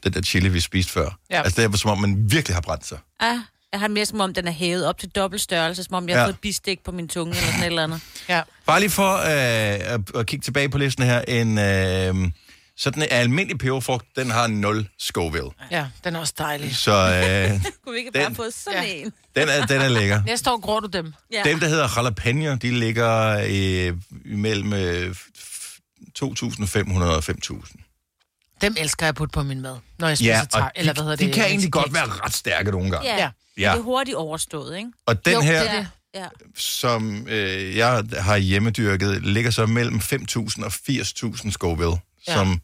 [0.04, 1.18] det der chili, vi spiste før.
[1.30, 1.42] Ja.
[1.42, 2.98] Altså det er som om, man virkelig har brændt sig.
[3.22, 6.08] Ja, jeg har mere som om, den er hævet op til dobbelt størrelse, som om
[6.08, 6.26] jeg har Ja.
[6.26, 8.00] fået et bistik på min tunge eller sådan et eller andet.
[8.28, 8.42] Ja.
[8.66, 11.20] Bare lige for øh, at, at kigge tilbage på listen her.
[11.20, 12.30] En, øh,
[12.82, 15.50] sådan en almindelig peberfrugt, den har 0 Scoville.
[15.70, 16.76] Ja, den er også dejlig.
[16.76, 17.50] Så øh,
[17.84, 18.88] Kunne vi ikke Den- bare få sådan Ja.
[18.94, 19.12] en?
[19.36, 20.22] den, er, den er lækker.
[20.26, 21.14] Næste år grår du dem.
[21.32, 21.42] Ja.
[21.44, 25.14] Dem, der hedder jalapeno, de ligger øh, imellem øh,
[26.18, 27.78] 2.500 og 5.000.
[28.60, 30.70] Dem elsker jeg at putte på min mad, når jeg spiser Ja, og thai, de,
[30.78, 31.34] eller hvad hedder de det?
[31.34, 33.08] kan egentlig godt være ret stærke nogle gange.
[33.08, 33.16] Ja.
[33.16, 33.22] Ja.
[33.22, 33.30] ja.
[33.58, 33.70] Ja.
[33.72, 34.88] Det er hurtigt overstået, ikke?
[35.06, 35.88] Og den Jo, her, det er det.
[36.14, 36.26] Ja.
[36.56, 41.96] som øh, jeg har hjemmedyrket, ligger så mellem 5.000 og 80.000 Scoville,
[42.28, 42.34] Ja.
[42.34, 42.60] som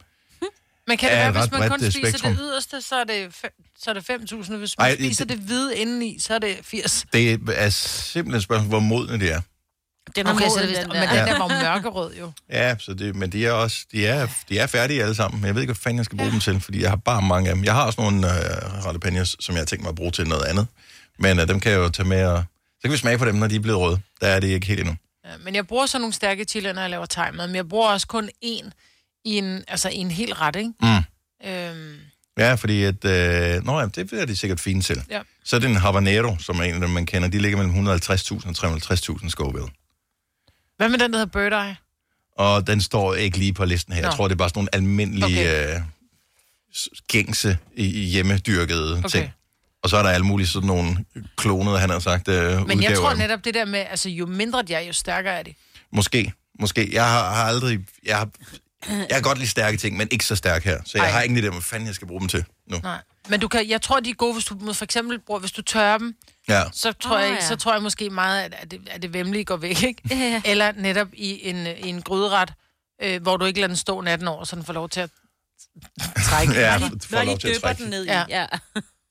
[0.88, 2.30] Men kan det være, hvis man kun øh, spiser spektrum.
[2.32, 3.34] det yderste, så er det,
[3.78, 4.36] så er det 5.000.
[4.56, 7.04] Hvis man Ej, spiser det- det, hvide indeni, så er det 80.
[7.12, 9.40] det er simpelthen et spørgsmål, hvor modne det er.
[10.16, 12.32] Den er Okay, så moden, det vist, den men den der var mørkerød jo.
[12.50, 15.44] Ja, så det, men de er også de er, de er færdige alle sammen.
[15.44, 16.32] Jeg ved ikke, hvad fanden jeg skal bruge ja.
[16.32, 17.64] dem til, fordi jeg har bare mange af dem.
[17.64, 20.44] Jeg har også nogle øh, jalapenos, som jeg har tænkt mig at bruge til noget
[20.44, 20.66] andet.
[21.18, 22.44] Men øh, dem kan jeg jo tage med, og
[22.76, 24.00] så kan vi smage på dem, når de er blevet røde.
[24.20, 24.96] Der er det ikke helt endnu.
[25.24, 27.88] Ja, men jeg bruger så nogle stærke chilier, når jeg laver thai-mad, men jeg bruger
[27.88, 28.70] også kun én
[29.28, 30.72] i en, altså i en hel ret, ikke?
[30.82, 31.48] Mm.
[31.50, 31.96] Øhm,
[32.38, 33.04] Ja, fordi at...
[33.04, 35.02] Øh, nå ja, det er de sikkert fine til.
[35.10, 35.20] Ja.
[35.44, 37.28] Så er det en habanero, som er en af dem, man kender.
[37.28, 38.72] De ligger mellem 150.000 og
[39.22, 39.68] 350.000 Scoville.
[40.76, 41.76] hvad med den, der hedder Bird Eye?
[42.38, 44.00] Og den står ikke lige på listen her.
[44.00, 44.16] Jeg Nå.
[44.16, 45.74] tror, det er bare sådan nogle almindelige, Okay.
[45.74, 45.80] øh,
[47.08, 47.58] gængse
[48.12, 49.08] hjemmedyrkede Okay.
[49.08, 49.32] ting.
[49.82, 51.04] Og så er der alle mulige sådan nogle
[51.36, 54.26] klonede, han har sagt, øh, Men jeg udgaver tror netop det der med, altså jo
[54.26, 55.54] mindre de er, jo stærkere er de.
[55.92, 56.88] Måske, måske.
[56.92, 57.78] Jeg har, har aldrig...
[58.06, 58.28] Jeg har,
[58.88, 60.80] jeg kan godt lide stærke ting, men ikke så stærk her.
[60.84, 61.10] Så jeg Ej.
[61.10, 62.78] har ingen idé om, hvad fanden jeg skal bruge dem til nu.
[62.82, 62.98] Nej.
[63.28, 65.62] Men du kan, jeg tror, de er gode, hvis du for eksempel bruger, hvis du
[65.62, 66.14] tørrer dem,
[66.48, 66.62] Ja.
[66.72, 67.48] så tror, Åh, jeg, ikke, ja.
[67.48, 70.42] så tror jeg måske meget, at, at, det, at det vemmelige går væk, ikke?
[70.44, 72.52] Eller netop i en, i en gryderet,
[73.02, 75.10] øh, hvor du ikke lader den stå natten over, så den får lov til at
[76.30, 76.52] trække.
[76.54, 77.82] Ja, får lov til at trække.
[77.82, 78.08] den ned i.
[78.08, 78.24] Ja.
[78.28, 78.46] Ja.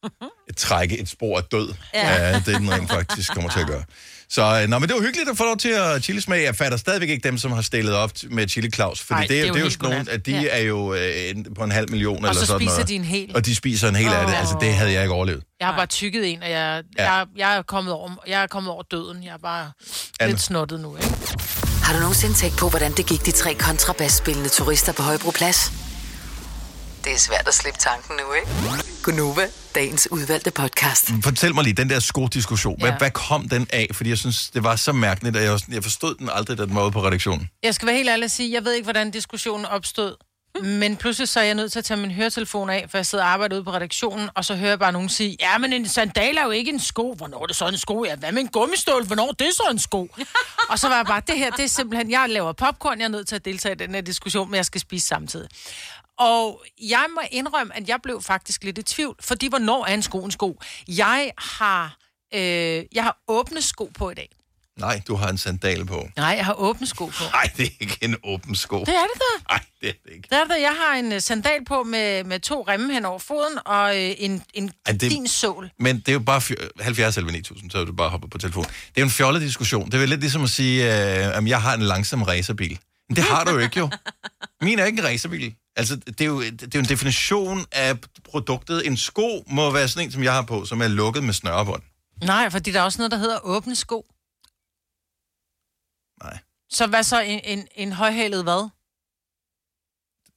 [0.57, 1.73] trække et spor af død.
[1.93, 2.13] Ja.
[2.29, 2.39] Ja.
[2.45, 3.83] det er den rent faktisk kommer til at gøre.
[4.29, 6.43] Så øh, nå, men det var hyggeligt at få lov til at chilismag.
[6.43, 8.99] Jeg fatter stadigvæk ikke dem, som har stillet op med chili Claus.
[9.01, 10.47] Fordi Ej, det, er, det er jo sådan nogle, at de Ja.
[10.51, 12.87] er jo øh, på en halv million Og eller så sådan spiser noget.
[12.87, 13.31] de en hel.
[13.35, 14.35] Og de spiser en hel af det.
[14.35, 15.43] Altså, det havde jeg ikke overlevet.
[15.59, 17.13] Jeg har bare tykket en, og jeg, Ja.
[17.13, 19.23] jeg, jeg, er kommet over, jeg er kommet over døden.
[19.23, 19.71] Jeg er bare
[20.19, 20.31] Anne.
[20.31, 21.09] lidt snuttet nu, ikke?
[21.83, 25.71] Har du nogensinde tænkt på, hvordan det gik de tre kontrabasspillende turister på Højbroplads?
[27.07, 28.47] Det er svært at slippe tanken nu, ikke?
[29.03, 31.11] Gunova, dagens udvalgte podcast.
[31.23, 32.97] Fortæl mig lige, den der skodiskussion, hvad, Ja.
[32.97, 33.87] hvad kom den af?
[33.93, 36.75] Fordi jeg synes, det var så mærkeligt, at jeg, jeg forstod den aldrig, da den
[36.75, 37.49] var ude på redaktionen.
[37.63, 40.15] Jeg skal være helt ærlig og sige, jeg ved ikke, hvordan diskussionen opstod.
[40.63, 43.23] Men pludselig så er jeg nødt til at tage min høretelefon af, for jeg sidder
[43.23, 45.87] og arbejder ude på redaktionen, og så hører jeg bare nogen sige, ja, men en
[45.87, 47.13] sandal er jo ikke en sko.
[47.17, 48.03] Hvornår er det så en sko?
[48.05, 49.05] Ja, hvad med en gummistål?
[49.05, 50.09] Hvornår er det så en sko?
[50.69, 53.09] og så var jeg bare, det her, det er simpelthen, jeg laver popcorn, jeg er
[53.09, 55.47] nødt til at deltage i den her diskussion, men jeg skal spise samtidig.
[56.19, 60.01] Og jeg må indrømme, at jeg blev faktisk lidt i tvivl, fordi hvornår er en
[60.03, 60.59] sko en sko?
[60.87, 61.97] Jeg har,
[62.33, 62.39] øh,
[62.93, 64.29] jeg har åbne sko på i dag.
[64.79, 66.07] Nej, du har en sandal på.
[66.17, 67.23] Nej, jeg har åbne sko på.
[67.33, 68.79] Nej, det er ikke en åben sko.
[68.79, 69.53] Det er det da.
[69.53, 70.27] Nej, det er det ikke.
[70.31, 70.61] Det er det.
[70.61, 74.15] Jeg har en øh, sandal på med, med to remme hen over foden og øh,
[74.17, 75.69] en, en Ej, det- din sål.
[75.79, 78.37] Men det er jo bare fj- 70 eller 9000, så er du bare hoppet på
[78.37, 78.63] telefon.
[78.63, 79.91] Det er jo en fjollet diskussion.
[79.91, 82.79] Det er lidt ligesom at sige, øh, at jeg har en langsom racerbil.
[83.09, 83.89] Men det har du jo ikke jo.
[84.61, 85.55] Min er ikke en racerbil.
[85.77, 88.87] Altså, det er, jo, det er jo en definition af produktet.
[88.87, 91.83] En sko må være sådan en, som jeg har på, som er lukket med snørebånd.
[92.23, 94.05] Nej, fordi der er også noget, der hedder åbne sko.
[96.23, 96.37] Nej.
[96.69, 98.69] Så hvad så en, en, en højhælet hvad?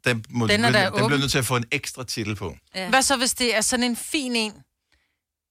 [0.05, 2.57] Den, må, Den er den, den bliver nødt til at få en ekstra titel på.
[2.75, 2.89] Ja.
[2.89, 4.53] Hvad så, hvis det er sådan en fin en?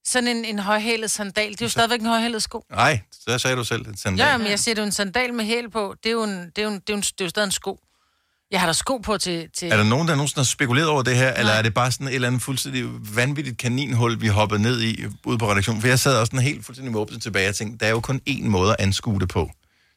[0.05, 1.51] Sådan en, en højhælet sandal.
[1.51, 2.65] Det er jo stadigvæk en højhælet sko.
[2.71, 4.27] Nej, så sagde du selv, et sandal.
[4.27, 5.95] Ja, men jeg siger, det er jo en sandal med hæl på.
[6.03, 7.29] Det er jo, en, det er jo, en, det er jo, en, det er jo
[7.29, 7.79] stadig en sko.
[8.51, 9.49] Jeg har da sko på til...
[9.57, 9.71] til...
[9.71, 11.39] Er der nogen, der nogensinde har spekuleret over det her, Nej.
[11.39, 12.85] eller er det bare sådan et eller andet fuldstændig
[13.15, 15.81] vanvittigt kaninhul, vi hoppede ned i ude på redaktionen?
[15.81, 18.21] For jeg sad også sådan helt fuldstændig måbet tilbage og tænkte, der er jo kun
[18.29, 19.51] én måde at anskue det på.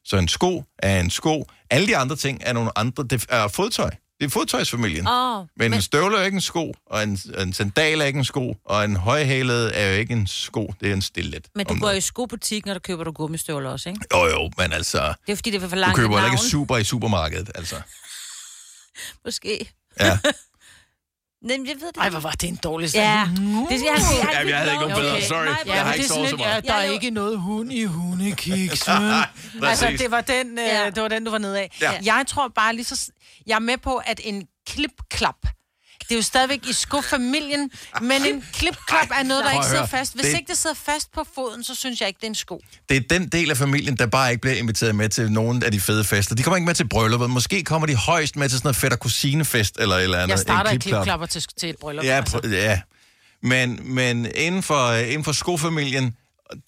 [0.05, 1.47] Så en sko er en sko.
[1.71, 3.05] Alle de andre ting er nogle andre.
[3.11, 3.91] Det er fodtøj.
[4.21, 5.09] Det er fodtøjsfamilien.
[5.09, 8.19] Åh, men, men en støvle er ikke en sko, og en, en sandal er ikke
[8.19, 11.47] en sko, og en højhælet er jo ikke en sko, det er en stillet.
[11.55, 14.01] Men du går i skobutikken, og der køber du gummistøvler også, ikke?
[14.15, 16.45] Jo jo, men altså, Det er fordi, det er for du langt køber heller ikke
[16.45, 17.77] super i supermarkedet, altså.
[19.25, 19.73] Måske.
[20.01, 20.19] Ja.
[21.43, 21.97] Nej, jeg ved det.
[21.97, 23.67] Ej, hvor var det en dårlig Ja, sandal.
[23.71, 24.33] det skal han sige.
[24.33, 25.23] Jamen, jeg havde ikke nogen bedre.
[25.23, 25.45] Sorry.
[25.45, 26.55] Nej, Jeg har ikke det sovet så meget.
[26.55, 28.89] Ja, der er Jeg ikke noget hund i hundekiks.
[29.63, 30.91] altså, det var, den, øh, Ja.
[30.91, 31.71] det var den, du var nede af.
[31.81, 31.91] Ja.
[32.05, 33.11] Jeg tror bare lige så...
[33.47, 35.37] Jeg er med på, at en klipklap...
[36.09, 39.87] Det er jo stadigvæk i skofamilien, men en klipklap er noget, der Prøv ikke sidder
[39.87, 40.15] fast.
[40.15, 42.35] Hvis Det- ikke det sidder fast på foden, så synes jeg ikke, det er en
[42.35, 42.61] sko.
[42.89, 45.73] Det er den del af familien, der bare ikke bliver inviteret med til nogen af
[45.73, 46.35] de fede fester.
[46.35, 47.31] De kommer ikke med til brylluppet.
[47.31, 50.29] Måske kommer de højst med til sådan noget fætter kusinefest eller et eller andet.
[50.31, 51.01] Jeg starter En klipklap.
[51.03, 52.05] klipklapper til, til et bryllup.
[52.05, 52.41] Ja, altså.
[52.45, 52.81] ja.
[53.43, 56.17] Men, men inden, for, øh, inden for skofamilien,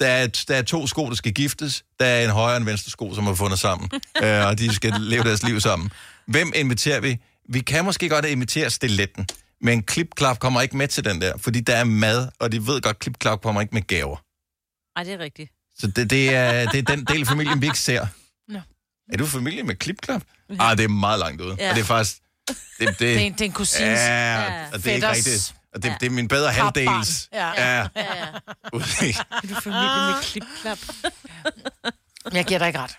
[0.01, 1.83] der er, der er to sko, der skal giftes.
[2.01, 3.91] Der er en højre og en venstre sko, som er fundet sammen.
[4.23, 5.91] øh, og de skal leve deres liv sammen.
[6.27, 7.17] Hvem inviterer vi?
[7.49, 9.27] Vi kan måske godt invitere stiletten.
[9.61, 12.81] Men klipklap kommer ikke med til den der, fordi der er mad, og de ved
[12.81, 14.17] godt, klipklap kommer ikke med gaver.
[14.97, 15.51] Ej, det er rigtigt.
[15.79, 18.07] Så det, det, er, det er den del af familien, vi ikke ser.
[18.49, 18.61] Nå.
[19.13, 20.23] Er du familie med klipklap?
[20.59, 21.57] Ah, det er meget langt ude.
[21.59, 21.69] Ja.
[21.71, 22.17] Og det er faktisk...
[22.49, 23.81] Det, det, Det er en, det er en kusins.
[23.81, 25.55] Ja, og det er ikke rigtigt.
[25.75, 25.95] Og det, Ja.
[26.01, 26.87] det er min bedre Papbarn.
[26.87, 27.29] halvdels.
[27.33, 27.49] Ja.
[27.49, 27.89] ja.
[27.97, 28.27] Ja.
[29.03, 30.79] I- Er du familie med klipklap?
[32.33, 32.97] Jeg giver dig ikke ret.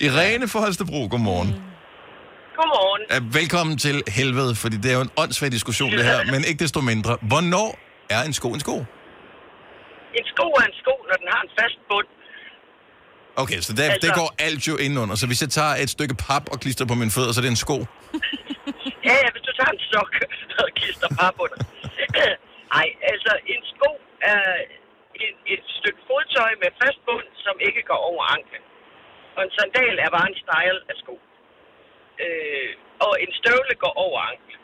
[0.00, 1.48] Irene fra Holstebro, godmorgen.
[2.56, 3.34] Godmorgen.
[3.34, 6.24] Velkommen til helvede, fordi det er jo en åndssvag diskussion, det her.
[6.32, 7.18] Men ikke desto mindre.
[7.22, 7.78] Hvornår
[8.10, 8.76] er en sko en sko?
[10.18, 12.08] En sko er en sko, når den har en fast bund.
[13.36, 14.06] Okay, så der, altså...
[14.06, 15.14] det går alt jo indenunder.
[15.14, 17.50] Så hvis jeg tager et stykke pap og klister på mine fødder, så er det
[17.50, 17.76] en sko?
[19.08, 20.12] Ja, ja, hvis du tager en sok
[20.64, 21.58] og klister par under.
[22.80, 23.90] Ej, altså en sko
[24.34, 24.44] er
[25.28, 28.62] et, et stykke fodtøj med fast bund, som ikke går over anklen.
[29.36, 31.14] Og en sandal er bare en style af sko.
[32.24, 32.70] Øh,
[33.06, 34.60] og en støvle går over anklen.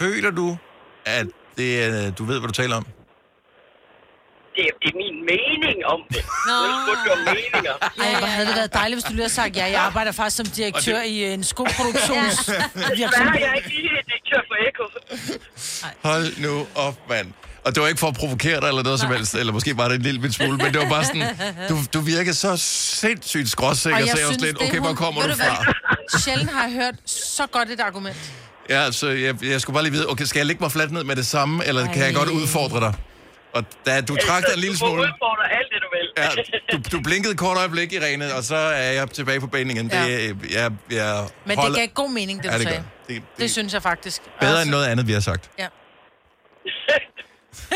[0.00, 0.48] Føler du,
[1.18, 1.26] at
[1.58, 2.86] det er, du ved, hvad du taler om?
[4.56, 6.22] Det, er- det er min mening om det.
[6.48, 6.58] Nå.
[6.88, 7.74] Du om meninger.
[8.04, 10.36] Ej, hvor havde det været dejligt, hvis du lige havde sagt, ja, jeg arbejder faktisk
[10.36, 12.36] som direktør i en skoproduktions...
[12.36, 14.84] Desværre, jeg er ikke lige direktør for Gekko.
[16.08, 16.54] Hold nu
[16.86, 17.28] op, mand.
[17.66, 19.88] Og det var ikke for at provokere dig eller noget som helst, eller måske var
[19.88, 21.22] det en lille smule, men det var bare sådan,
[21.68, 25.36] du, du virker så sindssygt skråsikker, så jeg var lidt, okay, hvor kommer du hvad?
[25.36, 26.18] fra?
[26.18, 28.16] Sjældent har jeg hørt så godt et argument.
[28.70, 31.04] Ja, altså, jeg, jeg skulle bare lige vide, okay, skal jeg lægge mig fladt ned
[31.04, 32.94] med det samme, eller kan jeg godt udfordre dig?
[33.54, 36.08] Og da du trak dig en lille Du smule, udfordre alt det, du vil.
[36.18, 39.76] ja, du, du blinkede et kort øjeblik, Irene, og så er jeg tilbage på banen
[39.76, 39.90] igen.
[39.90, 42.84] Det, jeg, jeg Men det gav god mening, det Ja, du det gør sagde.
[43.08, 43.22] det.
[43.38, 44.22] Det synes jeg faktisk.
[44.40, 45.50] Bedre end noget andet, vi har sagt.
[45.58, 45.66] Ja.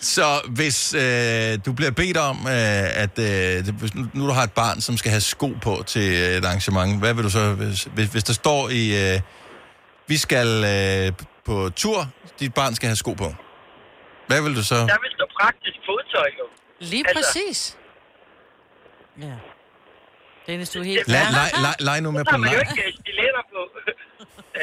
[0.00, 4.42] Så hvis øh, du bliver bedt om, øh, at øh, hvis nu, nu du har
[4.42, 6.02] et barn, som skal have sko på til
[6.38, 9.20] et arrangement, hvad vil du så, hvis, hvis, hvis der står i, øh,
[10.06, 11.12] vi skal øh,
[11.44, 12.06] på tur,
[12.40, 13.34] dit barn skal have sko på.
[14.26, 14.74] Hvad vil du så?
[14.74, 16.44] Der vil stå praktisk fodtøj, jo.
[16.80, 17.76] Lige Altså- præcis.
[19.20, 19.34] Ja.
[20.46, 21.08] Dennis, du er helt...
[21.08, 22.66] Lej, lej, lej, lej nu med Så på har man jo leg.
[22.70, 23.60] ikke øh, stiletter på.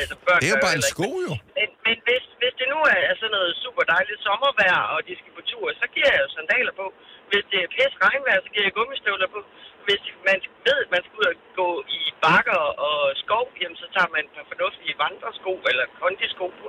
[0.02, 1.34] altså, børn Det er jo bare en sko, jo.
[1.58, 5.32] Men, men hvis, hvis det nu er sådan noget super dejligt sommervejr, og de skal
[5.40, 6.86] på tur, så giver jeg jo sandaler på.
[7.32, 9.40] Hvis det er pæs regnvejr, så giver jeg gummistøvler på.
[9.88, 13.88] Hvis man ved, at man skal ud og gå i bakker og skov, jamen, så
[13.96, 16.68] tager man et par fornuftige vandresko eller kondisko på.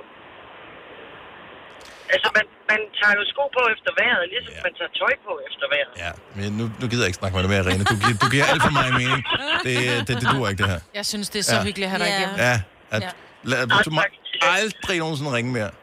[2.15, 5.65] Altså, man, man tager jo sko på efter vejret, ligesom man tager tøj på efter
[5.73, 5.93] vejret.
[6.05, 7.83] Ja, men nu, nu gider jeg ikke snakke med dig mere, Irene.
[7.91, 9.21] Du, du giver alt for meget mening.
[9.67, 9.75] Det,
[10.07, 10.81] det, det duer ikke, det her.
[10.99, 11.63] Jeg synes, det er så Ja.
[11.67, 12.17] hyggeligt at have dig Ja.
[12.17, 12.37] igennem.
[12.47, 12.55] Ja,
[12.91, 13.09] at, Ja.
[13.43, 14.01] lad, du må
[14.41, 15.69] aldrig nogensinde ringe mere.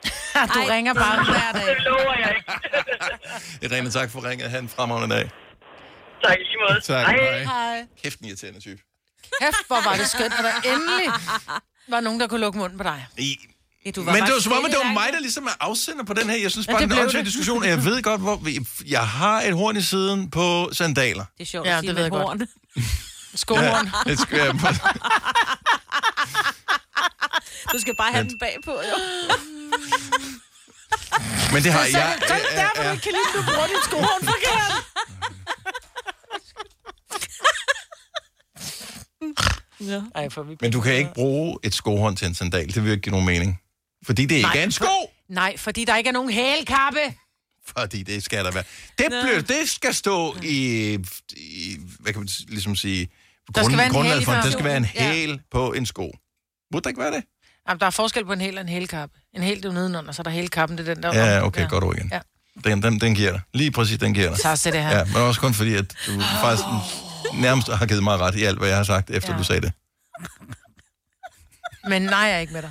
[0.54, 1.66] Du ringer bare hver dag.
[1.74, 2.52] Det lover jeg ikke.
[3.74, 4.50] Irene, tak for ringet.
[4.50, 5.30] Ha' en fremragende dag.
[6.24, 6.80] tak i lige måde.
[6.80, 7.44] Tak, hej.
[7.44, 7.86] Hej.
[8.02, 8.80] Kæft en irriterende type.
[9.42, 11.06] Kæft, hvor var det skønt, at der endelig
[11.88, 13.06] var nogen, der kunne lukke munden på dig.
[13.18, 13.36] I,
[13.86, 16.04] Ja, du Men det var som om, at det var mig, der ligesom er afsender
[16.04, 16.36] på den her.
[16.36, 17.26] Jeg synes Ja, bare, det det er en det.
[17.26, 17.62] diskussion.
[17.62, 18.40] og Jeg ved godt, hvor...
[18.86, 21.24] Jeg har et horn i siden på sandaler.
[21.38, 22.38] Det er sjovt Ja, at sige det ved med jeg godt.
[22.38, 22.48] horn.
[23.34, 23.90] Skohorn.
[24.06, 24.54] det skal jeg...
[27.72, 28.96] Du skal bare have den bagpå, jo.
[31.52, 32.18] Men det har jeg...
[32.28, 34.72] Så er det der, hvor du ikke kan lide, at du bruger dit skohorn forkert.
[39.80, 40.02] Ja.
[40.14, 42.66] Ej, for vi Men du kan ikke bruge et skohorn til en sandal.
[42.66, 43.60] Det vil jo ikke give nogen mening.
[44.06, 45.10] Fordi det ikke Nej, er en for- sko.
[45.28, 46.98] Nej, fordi der ikke er nogen hælkappe.
[47.76, 48.64] Fordi det skal der være.
[48.98, 50.92] Det, bliver, det skal stå i,
[51.36, 53.08] i hvad kan man ligesom sige,
[53.54, 55.12] Der skal være en grundlaget hæl for, der skal være en Ja.
[55.12, 56.12] hæl på en sko.
[56.74, 57.24] Burde der ikke være det?
[57.68, 59.18] Jamen, der er forskel på en hæl og en hælkappe.
[59.32, 61.14] En hæl, det er jo nedenunder, så er der hælkappen, det er den der.
[61.14, 62.08] Ja, okay, godt ord igen.
[62.12, 62.20] Ja.
[62.64, 63.40] Den, den, den giver dig.
[63.54, 64.38] Lige præcis, den giver dig.
[64.38, 64.98] Så se det her.
[64.98, 66.64] Ja, men også kun fordi, at du faktisk
[67.34, 69.38] nærmest har givet mig ret i alt, hvad jeg har sagt, efter Ja.
[69.38, 69.72] du sagde det.
[71.90, 72.70] Men nej, jeg er ikke med dig.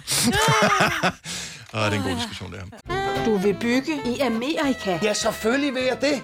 [1.73, 3.25] Og det er en god diskussion, det her.
[3.25, 4.99] Du vil bygge i Amerika?
[5.03, 6.23] Ja, selvfølgelig vil jeg det.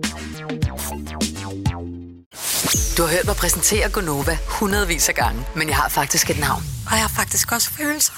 [2.97, 6.63] Du har hørt mig præsentere Gonova hundredvis af gange, men jeg har faktisk et navn.
[6.85, 8.13] Og jeg har faktisk også følelser.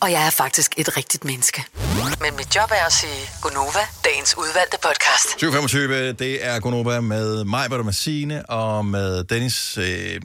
[0.00, 1.64] Og jeg er faktisk et rigtigt menneske.
[2.20, 5.28] Men mit job er at sige Gonova, dagens udvalgte podcast.
[5.28, 9.78] 2025, det er Konoba med mig, med Signe og med Dennis.
[9.78, 10.20] Øh...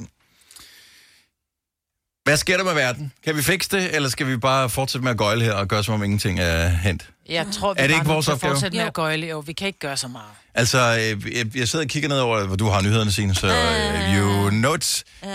[2.29, 3.11] Hvad sker der med verden?
[3.23, 5.83] Kan vi fikse det, eller skal vi bare fortsætte med at gøjle her og gøre,
[5.83, 7.09] som om ingenting er hent?
[7.29, 8.53] Jeg tror, vi Er det bare ikke vores opgave?
[8.53, 9.27] fortsætte med at gøjle.
[9.27, 10.29] Jo, vi kan ikke gøre så meget.
[10.53, 10.77] Altså,
[11.17, 14.17] øh, jeg, jeg sidder og kigger ned over, hvor du har nyhederne, Signe, så øh,
[14.17, 15.03] you notes.
[15.23, 15.29] Øh,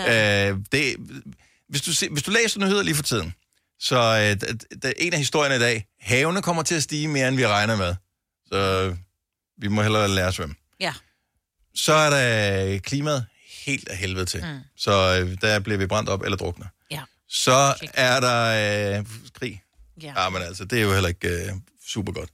[0.71, 0.95] det,
[1.69, 3.33] hvis, du, hvis du læser nyheder lige for tiden,
[3.79, 4.55] så øh, d-
[4.85, 7.75] d- en af historierne i dag, havene kommer til at stige mere, end vi regner
[7.75, 7.95] med.
[8.47, 8.93] Så
[9.61, 10.55] vi må hellere lære at svømme.
[10.79, 10.93] Ja.
[11.75, 13.25] Så er der klimaet
[13.65, 14.39] helt af helvede til.
[14.39, 14.59] Mm.
[14.77, 16.65] Så øh, der bliver vi brændt op eller drukner.
[17.29, 19.63] Så er der øh, krig.
[20.01, 20.23] Ja.
[20.23, 21.51] Ja, men altså, det er jo heller ikke øh,
[21.87, 22.29] super godt.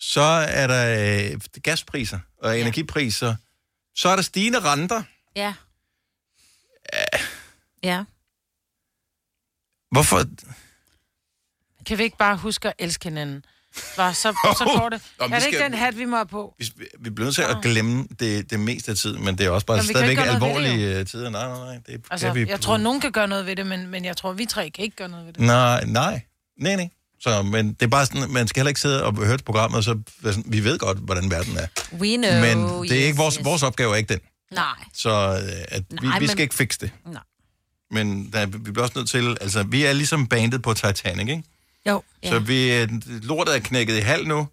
[0.00, 3.36] Så er der øh, gaspriser og energipriser.
[3.94, 5.02] Så er der stigende renter.
[5.36, 5.54] Ja.
[7.82, 8.04] Ja.
[9.90, 10.24] Hvorfor?
[11.86, 13.44] Kan vi ikke bare huske at elske hinanden?
[13.96, 15.00] Bare, så, så går det.
[15.20, 16.54] Nå, men er det ikke skal- den hat, vi må have på?
[16.58, 16.64] Vi,
[17.00, 19.66] vi bliver nødt til at glemme det, det meste af tiden, men det er også
[19.66, 21.30] bare Jamen, stadigvæk ikke ved det, alvorlige øh, tider.
[21.30, 21.78] Nej, nej, nej.
[21.86, 22.46] Det Altså, kan vi...
[22.50, 24.84] jeg tror, nogen kan gøre noget ved det, men, men jeg tror, vi tre kan
[24.84, 25.42] ikke gøre noget ved det.
[25.42, 26.22] Nej, nej.
[26.60, 26.88] Nej, nej.
[27.20, 29.84] Så, men det er bare sådan, man skal heller ikke sidde og høre programmet, og
[29.84, 29.98] så
[30.46, 31.66] vi ved godt, hvordan verden er.
[31.98, 32.32] We know.
[32.40, 33.44] men det er yes, ikke vores, yes.
[33.44, 34.20] vores opgave er ikke den.
[34.52, 34.64] Nej.
[34.94, 36.90] Så øh, at vi, Nej, vi skal men- ikke fikse det.
[37.12, 37.22] Nej.
[37.90, 41.42] Men der, vi bliver også nødt til, altså vi er ligesom bandet på Titanic, ikke?
[41.88, 42.02] Jo.
[42.24, 44.48] Så vi, øh, lortet er knækket i halv nu.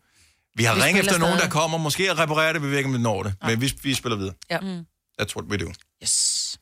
[0.56, 1.78] Vi har Vi ringet efter nogen, der kommer.
[1.78, 3.34] Måske at reparere det, vi ved ikke, om vi når det.
[3.46, 4.34] Men vi, vi spiller videre.
[4.52, 4.60] Ja.
[4.60, 4.86] Mm.
[5.22, 5.72] That's what we do.
[6.04, 6.60] Yes.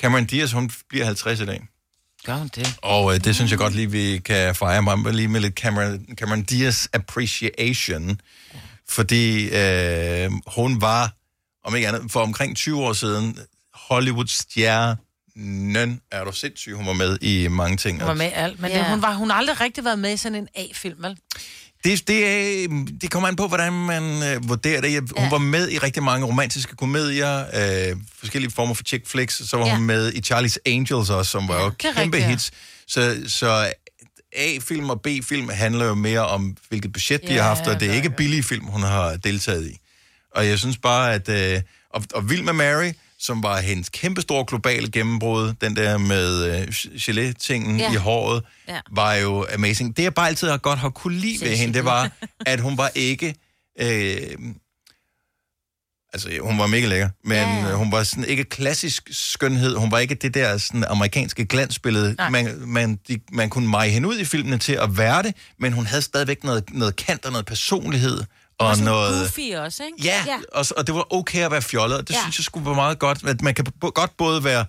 [0.00, 1.66] Cameron Diaz, hun bliver 50 i dag.
[2.24, 2.74] Gør hun det?
[2.82, 6.06] Og øh, det synes jeg godt lige, vi kan fejre mig lige med lidt Cameron,
[6.14, 8.20] Cameron Diaz appreciation.
[8.88, 11.12] Fordi øh, hun var,
[11.64, 13.38] om ikke andet, for omkring 20 år siden,
[15.36, 16.00] Hollywood-stjernen.
[16.12, 16.72] Er du sindssyg?
[16.74, 17.98] Hun var med i mange ting.
[18.00, 18.60] Hun var med i alt.
[18.60, 18.90] Men Ja.
[18.90, 21.16] hun, var, hun har aldrig rigtig været med i sådan en A-film, vel?
[21.84, 22.68] Det, det, er,
[23.00, 24.92] det kommer an på, hvordan man øh, vurderer det.
[24.92, 25.28] Jeg, hun Ja.
[25.30, 29.48] var med i rigtig mange romantiske komedier, øh, forskellige former for chick flicks.
[29.48, 29.76] Så var Ja.
[29.76, 32.28] hun med i Charlie's Angels også, som var jo er kæmpe rigtigt, ja.
[32.28, 32.50] hits.
[32.88, 33.72] Så, så
[34.36, 37.90] A-film og B-film handler jo mere om, hvilket budget de Ja, har haft, og det
[37.90, 39.76] er ikke billige film, hun har deltaget i.
[40.34, 41.28] Og jeg synes bare, at...
[41.28, 45.98] Øh, og, og Vild med Mary, som var hendes kæmpe store globale gennembrud, den der
[45.98, 47.92] med øh, gelé-tingen Ja.
[47.92, 48.80] i håret, Ja.
[48.90, 49.96] var jo amazing.
[49.96, 52.10] Det, jeg bare altid har godt har kunne lide ved hende, det var,
[52.46, 53.34] at hun var ikke...
[53.80, 54.16] Øh,
[56.12, 57.68] altså, hun var mega lækker, men Ja, ja.
[57.68, 57.74] ja.
[57.74, 59.76] hun var sådan ikke klassisk skønhed.
[59.76, 62.14] Hun var ikke det der sådan amerikanske glansbillede.
[62.18, 62.30] Nej.
[62.30, 65.72] Man, man, de, man kunne meje hende ud i filmene til at være det, men
[65.72, 68.22] hun havde stadigvæk noget, noget kant og noget personlighed.
[68.58, 69.20] Og, Og noget...
[69.20, 69.98] goofy også, ikke?
[70.04, 70.38] Ja, ja.
[70.52, 72.20] Og, og det var okay at være fjollet, det Ja.
[72.20, 73.24] synes jeg skulle være meget godt.
[73.28, 74.64] At man kan godt både være,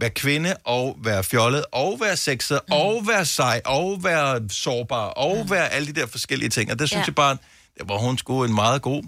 [0.00, 2.72] være kvinde, og være fjollet, og være sexet, mm.
[2.72, 5.50] og være sej, og være sårbar, og mm.
[5.50, 6.72] være alle de der forskellige ting.
[6.72, 7.06] Og det synes Ja.
[7.06, 7.36] jeg bare,
[7.78, 9.02] det var hun sgu en meget god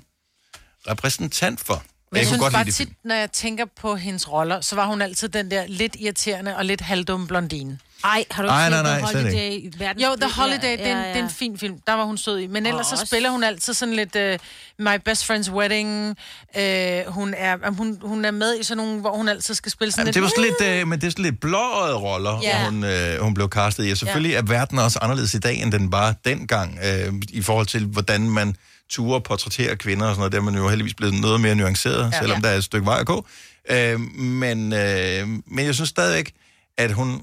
[0.89, 1.83] repræsentant for.
[2.13, 4.87] Men jeg kunne synes bare lide tit, når jeg tænker på hendes roller, så var
[4.87, 7.79] hun altid den der lidt irriterende og lidt halvdumme blondine.
[8.05, 9.51] Ej, har du Ej, ikke nej, set nej, The Holiday?
[9.51, 11.09] i verdens Jo, The Holiday, det, er en, ja, ja.
[11.09, 11.75] det er en fin film.
[11.87, 12.47] Der var hun sød i.
[12.47, 16.09] Men ellers så også- spiller hun altid sådan lidt uh, My Best Friend's Wedding.
[16.09, 19.93] Uh, hun, er, hun, hun er med i sådan nogle, hvor hun altid skal spille
[19.93, 20.55] sådan Jamen, det var lidt...
[20.59, 22.59] sådan lidt, øh, men det er sådan lidt blåøjet roller, Ja.
[22.61, 22.65] ja.
[22.65, 23.91] hun, øh, hun blev castet i.
[23.91, 27.67] Og selvfølgelig er verden også anderledes i dag, end den var dengang, øh, i forhold
[27.67, 28.57] til, hvordan man
[28.91, 30.33] turer portrættere kvinder og sådan noget.
[30.33, 32.05] Der er man jo heldigvis blevet noget mere nuanceret, Ja.
[32.05, 32.49] ja, selvom Ja.
[32.49, 33.27] der er et stykke vej at gå.
[33.71, 36.33] Øh, men, øh, men jeg synes stadigvæk,
[36.79, 37.23] at hun,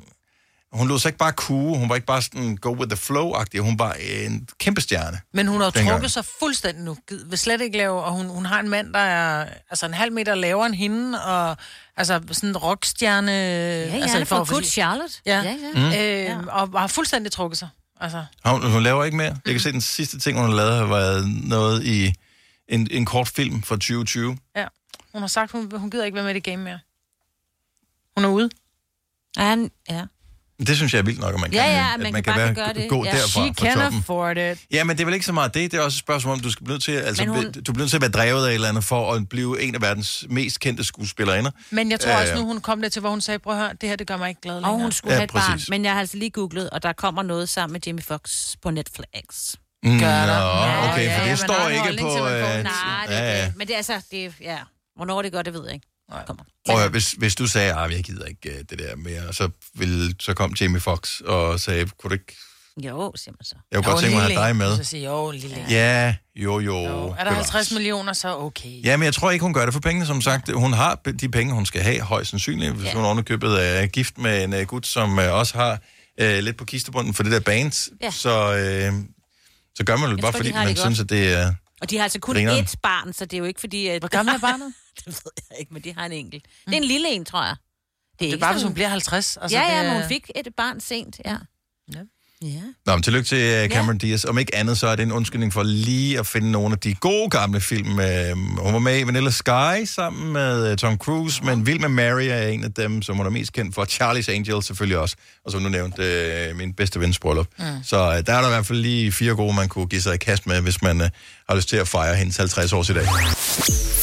[0.73, 1.77] hun lod sig ikke bare kue.
[1.77, 3.59] Hun var ikke bare sådan go with the flow-agtig.
[3.59, 5.21] Hun var en kæmpe stjerne.
[5.33, 5.91] Men hun har dengang.
[5.91, 6.97] trukket sig fuldstændig nu.
[7.25, 8.03] Vil slet ikke lave...
[8.03, 11.25] Og hun, hun har en mand, der er altså en halv meter lavere end hende,
[11.25, 11.57] og
[11.97, 13.31] altså sådan en rockstjerne...
[13.31, 15.13] Ja, ja, altså, er fra Good Charlotte.
[15.25, 15.81] Ja, Ja, ja.
[15.81, 16.35] ja.
[16.35, 16.41] Mm.
[16.41, 17.69] Øh, og har fuldstændig trukket sig.
[17.99, 19.37] Altså, Hun, hun laver ikke mere.
[19.45, 22.13] Jeg kan se, den sidste ting, hun har lavet, har været noget i
[22.67, 24.37] en, en kort film fra 2020.
[24.55, 24.65] ja.
[25.13, 26.79] Hun har sagt, hun, hun gider ikke være med i det game mere.
[28.17, 28.49] Hun er ude.
[29.37, 30.05] Ja, han, ja.
[30.67, 32.53] Det synes jeg er vildt nok, at man Ja, kan, ja, at man kan bare
[32.53, 32.89] gøre det.
[32.89, 33.11] gå Ja.
[33.11, 33.97] derfra She fra can toppen.
[33.99, 34.57] afford it.
[34.71, 35.71] Ja, men det er vel ikke så meget det.
[35.71, 37.51] Det er også et spørgsmål om, du skal blive nødt til, altså, Men hun...
[37.51, 39.75] du bliver nødt til at være drevet af et eller andet for at blive en
[39.75, 41.51] af verdens mest kendte skuespillerinder.
[41.69, 43.59] Men jeg tror Øh, også nu, hun kom der til, hvor hun sagde, prøv at
[43.59, 44.71] høre, det her, det gør mig ikke glad længere.
[44.73, 45.59] Og hun skulle Ja, have et barn.
[45.69, 48.69] Men jeg har altså lige googlet, og der kommer noget sammen med Jamie Foxx på
[48.71, 49.53] Netflix.
[49.83, 52.07] Mm, Nå, Ja, okay, ja, for ja, det man står ikke på...
[52.23, 53.45] man øh, Nej, det er ja, ja.
[53.45, 53.53] det.
[53.57, 54.57] Men det er altså, det ja.
[54.95, 55.87] Hvornår det gør, det ved jeg ikke.
[56.27, 56.43] Kommer.
[56.69, 59.49] Prøv at hvis, hvis du sagde, at jeg gider ikke øh, det der mere, så,
[59.73, 62.35] vil, så kom Jamie Fox og sagde, kunne du ikke...
[62.83, 63.55] Jo, siger man så.
[63.71, 64.77] Jeg kunne godt tænke mig at have dig med.
[64.77, 65.65] Så siger jo, lille.
[65.69, 66.75] Ja, jo, jo.
[67.17, 68.83] Er der 50 millioner, så okay.
[68.85, 70.51] Ja, men jeg tror ikke, hun gør det for pengene, som sagt.
[70.53, 72.73] Hun har de penge, hun skal have, højst sandsynligt.
[72.73, 72.93] Hvis Ja.
[72.95, 75.71] hun ovenikøbet er gift med en uh, gut, som uh, også har
[76.21, 78.11] uh, lidt på kistebunden for det der band, Ja.
[78.11, 78.99] så, uh,
[79.75, 81.53] så gør man det bare, tror, fordi man synes, at det er...
[81.81, 82.65] Og de har altså kun Grineren.
[82.65, 83.87] ét barn, så det er jo ikke fordi...
[83.87, 84.01] At...
[84.01, 84.73] Hvor gammel er barnet?
[84.97, 86.45] det ved jeg ikke, men de har en enkelt.
[86.65, 87.55] Det er en lille en, tror jeg.
[88.19, 89.37] Det er ikke bare, hvis sådan- hun bliver 50.
[89.37, 91.37] Altså, ja, det ja, er- men hun fik et barn sent, ja.
[92.43, 92.61] Ja.
[92.85, 94.07] Nå, men tillykke til uh, Cameron ja.
[94.07, 94.25] Diaz.
[94.25, 96.95] Om ikke andet, så er det en undskyldning for lige at finde nogle af de
[96.95, 97.91] gode gamle film.
[97.91, 101.89] Uh, hun var med i Vanilla Sky sammen med uh, Tom Cruise, men Vild med
[101.89, 103.85] Mary er en af dem, som hun er mest kendt for.
[103.85, 105.15] Charlie's Angels selvfølgelig også.
[105.45, 107.47] Og som du nævnte, uh, min bedste vens bryllup.
[107.59, 107.65] Mm.
[107.83, 110.17] Så der er der i hvert fald lige fire gode, man kunne give sig i
[110.17, 110.99] kast med, hvis man
[111.49, 113.07] har lyst til at fejre hendes 50 års i dag.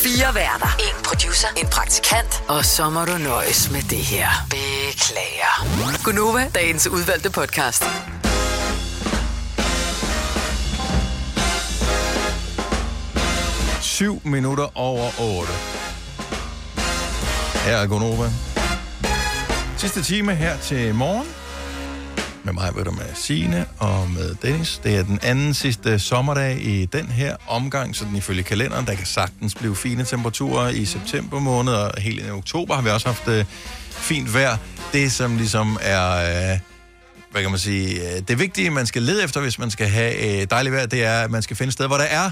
[0.03, 0.77] Fire værter.
[0.79, 1.49] En producer.
[1.57, 2.43] En praktikant.
[2.49, 4.29] Og så må du nøjes med det her.
[4.51, 6.03] Beklager.
[6.05, 7.85] Gunova, dagens udvalgte podcast.
[13.97, 15.53] 7 minutter over 8.
[17.65, 18.31] Her er Gonova.
[19.77, 21.27] Sidste time her til morgen.
[22.45, 24.81] Med mig, ved du, med Signe og med Dennis.
[24.85, 28.95] Det er den anden sidste sommerdag i den her omgang, så den ifølge kalenderen, der
[28.95, 32.91] kan sagtens blive fine temperaturer i september måned, og helt ind i oktober har vi
[32.91, 33.45] også haft øh,
[33.91, 34.57] fint vejr.
[34.93, 36.53] Det, som ligesom er...
[36.53, 36.59] Øh,
[37.31, 40.41] hvad kan man sige, øh, det vigtige, man skal lede efter, hvis man skal have
[40.41, 42.31] øh, dejligt vejr, det er, at man skal finde et sted, hvor der er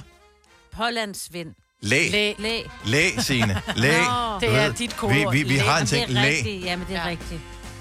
[0.75, 1.55] Hollandsvind.
[1.81, 2.09] læ.
[2.11, 2.33] Læ.
[2.39, 2.63] Læ.
[2.85, 3.63] Læ, Signe.
[3.77, 3.89] Læ.
[3.99, 4.41] Nå.
[4.41, 5.15] Det er dit kode.
[5.15, 6.21] Vi, vi, vi har en ting, Det læ.
[6.29, 6.65] rigtigt.
[6.65, 7.09] Jamen, det er ja.
[7.09, 7.41] rigtigt.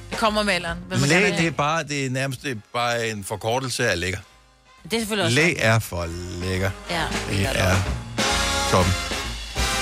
[0.09, 0.77] Det kommer med alderen.
[0.91, 4.19] Læ, det er bare, det er nærmest det er bare en forkortelse af lækker.
[4.83, 5.35] Det er selvfølgelig også...
[5.35, 6.05] Læ er for
[6.41, 6.71] lækker.
[6.89, 7.03] Ja.
[7.29, 7.75] Det er
[8.71, 8.93] toppen.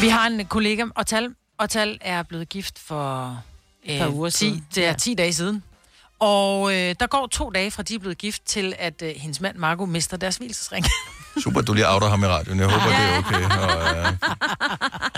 [0.02, 3.40] Vi har en kollega, og Tal, og Tal er blevet gift for
[3.90, 4.66] øh, par uger 10, siden.
[4.76, 4.94] Det er Ja.
[4.94, 5.64] 10 dage siden.
[6.20, 9.42] Og øh, der går to dage fra de er blevet gift, til at øh, hendes
[9.42, 10.86] mand Marco mister deres hvilesesring.
[11.40, 12.60] Super, at du lige outer ham i radioen.
[12.60, 13.44] Jeg håber, det er okay.
[13.62, 14.14] Og, øh,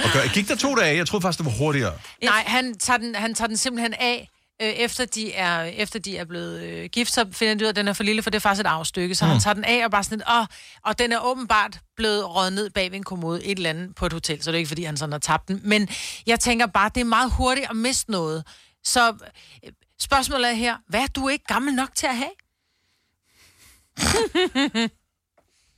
[0.06, 0.98] og gør, gik der to dage?
[0.98, 1.94] Jeg troede faktisk, det var hurtigere.
[2.24, 4.30] Nej, han tager den, han tager den simpelthen af,
[4.62, 7.70] øh, efter, de er, efter de er blevet øh, gift, så finder de ud af,
[7.70, 9.16] at den er for lille, for det er faktisk et afstykke.
[9.16, 9.32] Så mm.
[9.32, 10.46] han tager den af og bare sådan, åh,
[10.86, 14.06] og den er åbenbart blevet røget ned bag ved en kommode et eller andet på
[14.06, 15.62] et hotel, så det er ikke, fordi han sådan har tabt den.
[15.64, 15.90] Men
[16.26, 18.44] jeg tænker bare, det er meget hurtigt at miste noget.
[18.84, 19.10] Så
[19.66, 22.32] øh, spørgsmålet er her, hvad er du ikke gammel nok til at have?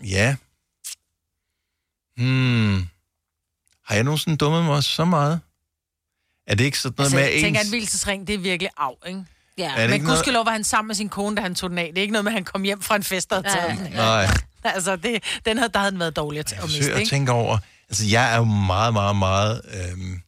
[0.03, 0.35] Ja.
[2.17, 2.87] Hmm.
[3.85, 5.41] Har jeg nogensinde dummet mig så meget?
[6.47, 7.41] Er det ikke sådan noget Altså, med jeg ens...
[7.43, 9.25] tænker, at en hvilesesring, det er virkelig af, ikke?
[9.57, 9.71] Ja.
[9.71, 11.69] Er det Men ikke noget- gudskelov var han sammen med sin kone, da han tog
[11.69, 11.87] den af.
[11.89, 13.79] Det er ikke noget med, at han kom hjem fra en fest og havde taget
[13.79, 13.91] den.
[13.93, 14.27] Nej.
[14.63, 17.07] Altså, det, den havde, der havde den været dårlig at, at Jeg miste, forsøger at
[17.07, 17.57] tænke over...
[17.89, 20.21] Altså, jeg er jo meget, meget, meget øhm,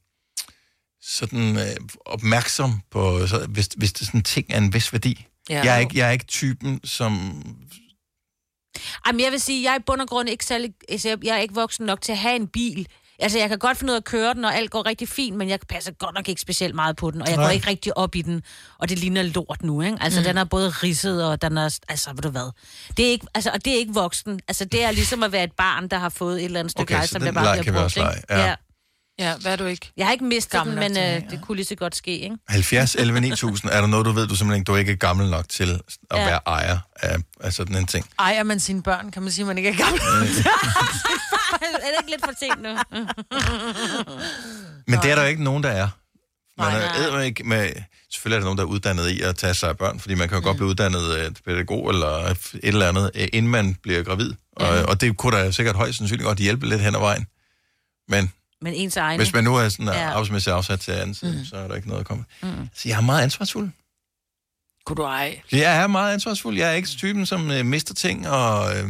[1.01, 5.25] sådan øh, opmærksom på, så, hvis, hvis det sådan ting er en vis værdi.
[5.49, 5.55] Ja.
[5.55, 5.63] Ja.
[5.63, 7.41] Jeg, er ikke, jeg er ikke typen, som...
[9.07, 10.73] Jamen, jeg vil sige, jeg er i bund og grund ikke særlig...
[10.89, 12.87] Altså, jeg- er ikke voksen nok til at have en bil.
[13.19, 15.37] Altså, jeg kan godt finde ud af at køre den, og alt går rigtig fint,
[15.37, 17.45] men jeg passer godt nok ikke specielt meget på den, og jeg Nej.
[17.45, 18.43] går ikke rigtig op i den,
[18.79, 19.97] og det ligner lort nu, ikke?
[20.01, 20.23] Altså, Mm.
[20.23, 21.79] den er både ridset, og den er...
[21.89, 22.51] Altså, ved du hvad?
[22.97, 24.39] Det er ikke, altså, og det er ikke voksen.
[24.47, 26.83] Altså, det er ligesom at være et barn, der har fået et eller andet stykke
[26.83, 28.09] Okay, leje, så som der bare bliver brugt, ikke?
[28.29, 28.45] ja.
[28.47, 28.55] ja.
[29.19, 29.91] Ja, hvad er du ikke?
[29.97, 31.95] Jeg har ikke mistet Gammel den, nok men til øh, det kunne lige så godt
[31.95, 32.35] ske, ikke?
[32.47, 35.49] 70, 11, 9000, er der noget, du ved, du simpelthen du ikke er gammel nok
[35.49, 36.19] til at Ja.
[36.19, 36.25] ja.
[36.25, 38.05] være ejer af, af sådan en ting?
[38.19, 40.01] Ejer man sine børn, kan man sige, at man ikke er gammel.
[41.61, 42.69] er det ikke lidt for sent nu?
[44.87, 45.89] Men det er der jo ikke nogen, der er.
[46.59, 47.21] Man Nej, er nej.
[47.21, 47.69] ikke med,
[48.13, 50.29] selvfølgelig er der nogen, der er uddannet i at tage sig af børn, fordi man
[50.29, 50.43] kan jo mm.
[50.45, 54.33] godt blive uddannet øh, pædagog eller et eller andet, øh, inden man bliver gravid.
[54.55, 57.25] Og, og det kunne da sikkert højst sandsynligt godt hjælpe lidt hen ad vejen.
[58.09, 58.31] Men
[58.61, 59.19] Men ens egen.
[59.19, 59.93] hvis man nu er sådan Ja.
[59.99, 60.09] ja.
[60.09, 61.39] arbejdsmæssigt afsat til anden side, Mhm.
[61.39, 61.45] mm.
[61.45, 62.25] så er der ikke noget at komme.
[62.43, 62.69] Mm.
[62.73, 63.69] Så jeg er meget ansvarsfuld.
[64.85, 65.41] Kunne du ej?
[65.51, 66.57] Jeg er meget ansvarsfuld.
[66.57, 68.89] Jeg er ikke typen, som øh, mister ting, og øh,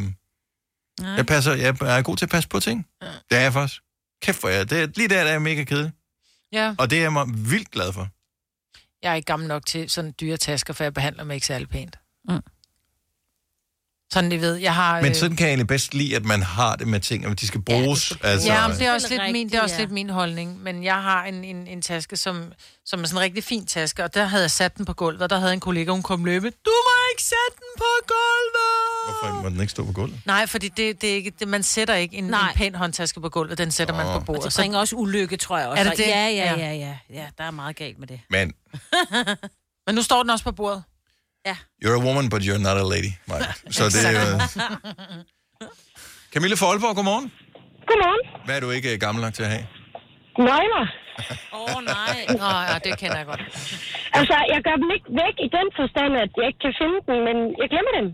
[1.18, 2.88] jeg, passer, jeg er god til at passe på ting.
[3.02, 3.08] Ja.
[3.30, 3.82] Det er jeg faktisk.
[4.22, 4.64] Kæft for jer.
[4.64, 5.92] Det er, lige der, der er jeg mega kedelig.
[6.52, 6.76] Ja.
[6.80, 8.08] Og det er jeg mig vildt glad for.
[9.04, 11.70] Jeg er ikke gammel nok til sådan dyre tasker, for jeg behandler mig ikke særlig
[11.70, 12.00] pænt.
[12.30, 12.40] Mm.
[14.14, 15.02] Sådan, I ved, jeg har...
[15.02, 17.40] Men øh, sådan kan jeg egentlig bedst lide, at man har det med ting, at
[17.40, 18.12] de skal bruges.
[18.24, 19.82] Ja, altså, Ja, men det er også, lidt min, det er også ja.
[19.82, 20.64] lidt min holdning.
[20.64, 22.54] Men jeg har en, en, en taske, som,
[22.86, 25.22] som er sådan en rigtig fin taske, og der havde jeg sat den på gulvet,
[25.22, 26.50] og der havde en kollega, hun kom løbe.
[26.50, 29.22] Du må ikke sætte den på gulvet!
[29.22, 30.20] Hvorfor må den ikke stå på gulvet?
[30.26, 33.30] Nej, fordi det, det er ikke, det, man sætter ikke en, en pæn håndtaske på
[33.30, 33.98] gulvet, den sætter oh.
[33.98, 34.44] man på bordet.
[34.44, 35.84] Og det bringer også ulykke, tror jeg også.
[35.84, 36.08] Er det det?
[36.08, 36.56] Ja, ja, Ja.
[36.58, 37.26] ja, ja, ja.
[37.38, 38.20] Der er meget galt med det.
[38.30, 38.54] Men
[39.88, 40.84] Men nu står den også på bordet.
[41.84, 43.12] You're a woman, but you're not a lady.
[43.28, 43.52] Maja.
[43.78, 44.22] Så det er jo...
[46.34, 47.32] Camille Folborg, godmorgen.
[47.90, 48.22] Godmorgen.
[48.46, 49.66] Hvad er du ikke øh, gammel nok til at have?
[50.38, 50.86] Nøgler.
[51.54, 52.18] Åh, oh, nej.
[52.42, 53.44] Nå, ja, det kender jeg godt.
[54.18, 57.18] Altså, jeg gør dem ikke væk i den forstand, at jeg ikke kan finde dem,
[57.28, 58.08] men jeg glemmer dem.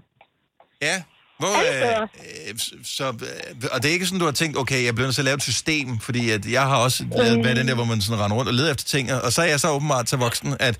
[0.87, 0.97] Ja.
[1.43, 2.07] Hvor, øh,
[2.47, 2.53] øh,
[2.97, 5.25] så, øh, og det er ikke sådan, du har tænkt, okay, jeg bliver nødt til
[5.25, 7.99] at lave et system, fordi at jeg har også lavet med den der, hvor man
[8.01, 10.49] sådan render rundt og leder efter ting, og så er jeg så åbenbart til voksen,
[10.67, 10.75] at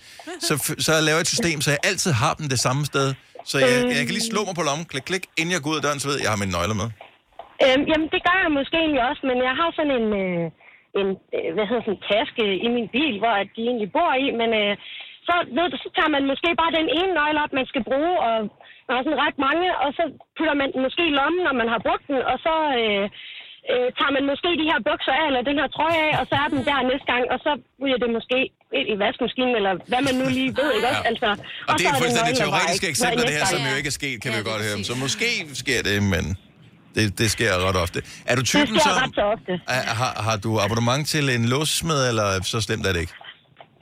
[0.47, 0.53] så,
[0.87, 3.07] så laver jeg et system, så jeg altid har dem det samme sted.
[3.51, 5.79] Så jeg, jeg kan lige slå mig på lommen, klik, klik, inden jeg går ud
[5.79, 6.89] af døren, så ved jeg, jeg har mine nøgler med.
[7.63, 10.45] Øhm, jamen, det gør jeg måske egentlig også, men jeg har sådan en, øh,
[10.99, 14.11] en øh, hvad hedder sådan, en taske i min bil, hvor at de egentlig bor
[14.25, 14.73] i, men øh,
[15.27, 18.13] så, ved du, så tager man måske bare den ene nøgle op, man skal bruge,
[18.27, 18.37] og
[18.87, 20.03] man har sådan ret mange, og så
[20.37, 23.05] putter man den måske i lommen, når man har brugt den, og så øh,
[23.71, 26.35] øh, tager man måske de her bukser af, eller den her trøje af, og så
[26.43, 27.51] er den der næste gang, og så
[27.81, 28.39] ryger det måske
[28.77, 31.05] ind i vaskemaskinen, eller hvad man nu lige ved, ikke også?
[31.11, 31.29] Altså,
[31.69, 34.29] Og det så er fuldstændig teoretiske eksempler, det her, som jo ikke er sket, kan
[34.33, 34.77] vi jo godt høre.
[34.89, 35.29] Så måske
[35.63, 36.23] sker det, men
[36.95, 37.99] det, det sker ret ofte.
[38.31, 39.03] Er du typen, sker som...
[39.03, 39.51] ret så ofte.
[39.77, 43.13] Er, har, har du abonnement til en låsesmed, eller så slemt er det ikke?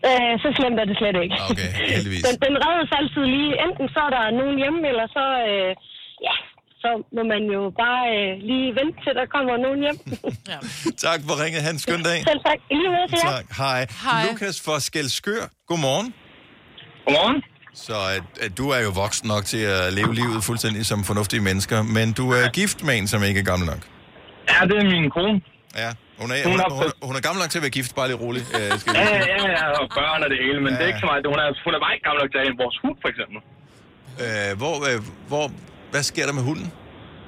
[0.08, 1.36] Øh, så slemt er det slet ikke.
[1.52, 2.24] Okay, heldigvis.
[2.28, 3.52] den, den reddes altid lige.
[3.66, 5.72] Enten så er der nogen hjemme, eller så, øh,
[6.28, 6.36] ja,
[6.84, 9.98] så må man jo bare øh, lige vente til, der kommer nogen hjem.
[11.08, 11.62] Tak for ringet.
[11.70, 12.20] Han skøn dag.
[12.30, 12.60] Selv tak.
[12.72, 13.32] I lige måde til jer.
[13.36, 13.46] Tak.
[13.64, 13.80] Hej.
[14.06, 14.22] Hej.
[14.28, 15.44] Lukas fra Skelskør.
[15.70, 16.08] Godmorgen.
[17.06, 17.40] Godmorgen.
[17.74, 21.42] Så at, at du er jo voksen nok til at leve livet fuldstændig som fornuftige
[21.50, 23.82] mennesker, men du er gift med en, som ikke er gammel nok.
[24.52, 25.42] Ja, det er min kone.
[25.76, 25.90] Ja,
[26.24, 27.92] hun er, Hun hun, har- hun, er, hun er gammel nok til at være gift,
[28.00, 28.44] bare lidt rolig.
[28.58, 30.76] Øh, skal Ja, ja, ja, ja, og børn og det hele, men ja.
[30.78, 31.22] det er ikke så meget.
[31.34, 33.38] Hun er, hun er bare ikke gammel nok til at have vores hund, for eksempel.
[34.24, 34.98] Øh, hvor, øh,
[35.32, 35.46] hvor,
[35.94, 36.68] hvad sker der med hunden?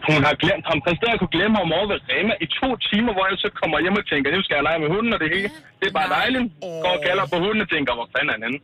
[0.09, 3.11] Hun har glemt ham, præsteret at kunne glemme ham over ved Rema i to timer,
[3.15, 5.29] hvor jeg så kommer hjem og tænker, nu skal jeg lege med hunden og det
[5.35, 5.49] hele.
[5.79, 6.45] Det er bare dejligt.
[6.85, 8.59] Går og kalder på hunden og tænker, hvor fanden er han henne?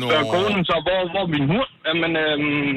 [0.00, 0.06] Nå.
[0.14, 1.70] Så konen så, hvor, hvor er min hund?
[1.88, 2.76] Jamen, øhm,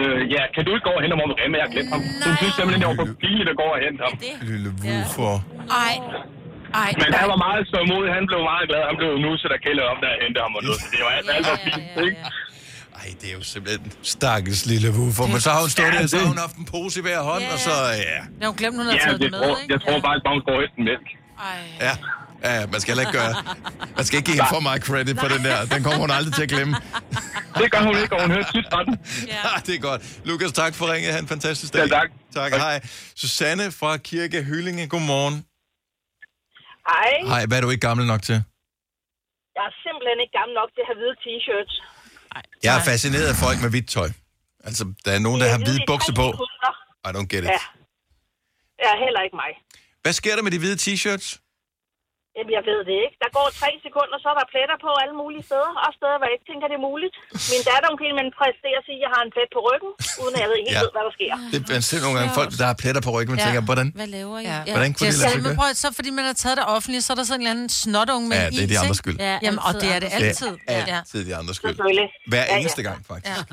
[0.00, 1.54] øh, ja, kan du ikke gå og hente ham over Rema?
[1.60, 2.00] Jeg har glemt ham.
[2.26, 4.12] Hun synes simpelthen, det var for pinligt at gå og hente ham.
[4.50, 5.34] Lille Woofer.
[5.84, 5.94] Ej.
[6.82, 6.90] Ej.
[7.02, 8.10] Men han var meget stålmodig.
[8.18, 8.80] Han blev meget glad.
[8.90, 10.80] Han blev nu så der kælder om, der at hente ham og noget.
[10.82, 12.18] Så det var alt, alt var fint, ikke?
[13.00, 13.82] Ej, det er jo simpelthen
[14.14, 15.26] stakkels lille Woofer.
[15.34, 17.02] Men så har hun stået Ja, der, så har det- hun haft en pose i
[17.06, 17.74] hver hånd, og så,
[18.10, 18.18] ja.
[18.40, 19.72] Ja, hun glemte, hun havde Ja, taget det med, tror, ikke?
[19.74, 21.08] jeg tror bare, hun går efter mælk.
[21.86, 21.92] Ja.
[22.44, 23.34] Ja, man skal heller ikke gøre...
[23.96, 25.58] Man skal ikke give hende for meget credit for den der.
[25.74, 26.74] Den kommer hun aldrig til at glemme.
[27.60, 28.94] Det gør hun ikke, og hun hører tit fra den.
[29.34, 29.42] Ja.
[29.66, 30.02] det er godt.
[30.28, 31.12] Lukas, tak for ringet.
[31.12, 31.80] Ha' en fantastisk dag.
[31.80, 32.08] Ja, tak.
[32.34, 32.80] Tak, hej.
[33.22, 35.36] Susanne fra Kirke Hyllinge, godmorgen.
[36.90, 37.10] Hej.
[37.32, 38.38] Hej, hvad er du ikke gammel nok til?
[39.56, 41.74] Jeg er simpelthen ikke gammel nok til at have hvide t-shirts.
[42.66, 44.10] Jeg er fascineret af folk med hvidt tøj.
[44.68, 46.26] Altså, der er nogen, der har hvide bukser på.
[47.08, 47.50] I don't get it.
[47.56, 47.62] Ja.
[48.78, 49.50] Det er heller ikke mig.
[50.02, 51.26] Hvad sker der med de hvide t-shirts?
[52.36, 53.16] Jamen, jeg ved det ikke.
[53.24, 55.70] Der går tre sekunder, så er der pletter på alle mulige steder.
[55.86, 57.14] Også steder, hvor jeg ikke tænker, det er muligt.
[57.52, 59.90] Min datter, hun kan man præstere at sige, at jeg har en plet på ryggen,
[60.22, 60.78] uden at jeg ved helt Ja.
[60.78, 60.84] ja.
[60.84, 61.32] ved, hvad der sker.
[61.52, 63.46] Det, man ser nogle gange folk, der har pletter på ryggen, man Ja.
[63.48, 63.86] tænker, hvordan?
[64.00, 64.44] Hvad laver I?
[64.52, 64.58] Ja.
[64.76, 65.56] Hvordan kunne det lade sig gøre?
[65.60, 67.70] prøv, så fordi man har taget det offentligt, så er der sådan en eller anden
[67.82, 69.16] snotunge med Ja, det er de andres skyld.
[69.28, 70.52] Ja, Jamen, og det er det altid.
[70.70, 71.76] Det er altid de andres skyld.
[72.32, 72.60] Hver Ja, ja.
[72.62, 73.40] eneste gang, faktisk.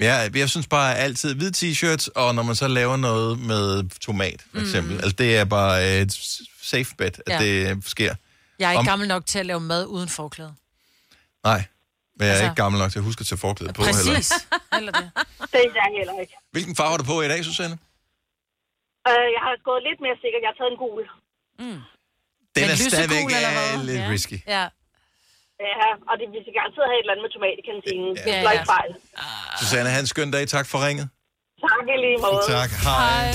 [0.00, 4.44] Ja, jeg synes bare altid hvide t-shirts, og når man så laver noget med tomat,
[4.52, 4.92] for eksempel.
[4.92, 4.98] Mm.
[4.98, 6.12] Altså, det er bare et
[6.62, 7.38] safe bet, at Ja.
[7.44, 8.14] det sker.
[8.58, 10.54] Jeg er ikke Om- gammel nok til at lave mad uden forklæde.
[11.44, 11.64] Nej,
[12.16, 14.14] men jeg er Altså- ikke gammel nok til at huske at tage forklæde på heller.
[14.14, 14.32] Præcis.
[14.78, 15.10] Eller det.
[15.52, 16.34] Det er jeg heller ikke.
[16.52, 17.78] Hvilken farve har du på i dag, Susanne?
[19.08, 20.40] Øh, jeg har gået lidt mere sikkert.
[20.44, 21.02] Jeg har taget en gul.
[22.56, 24.08] Den Men er stadigvæk øh, lidt Ja.
[24.10, 24.38] risky.
[24.46, 24.64] Ja.
[25.60, 28.10] Ja, og det, vi skal garanteret have et eller andet med tomat i kantinen.
[28.16, 28.56] Det Ja, slår ja.
[28.58, 28.90] ikke fejl.
[29.60, 30.44] Susanne, have en skøn dag.
[30.56, 31.06] Tak for ringet.
[31.66, 32.42] Tak i lige måde.
[32.56, 32.70] Tak.
[32.88, 33.26] Hej.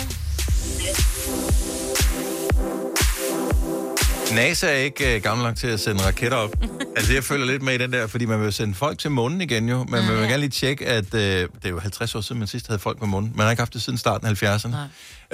[4.36, 6.54] NASA er ikke uh, gammel nok til at sende raketter op.
[6.98, 9.42] altså, jeg følger lidt med i den der, fordi man vil sende folk til månen
[9.42, 9.78] igen jo.
[9.78, 12.48] Men man vil gerne lige tjekke, at uh, det er jo 50 år siden, man
[12.48, 13.32] sidst havde folk på månen.
[13.36, 14.76] Man har ikke haft det siden starten af 70'erne.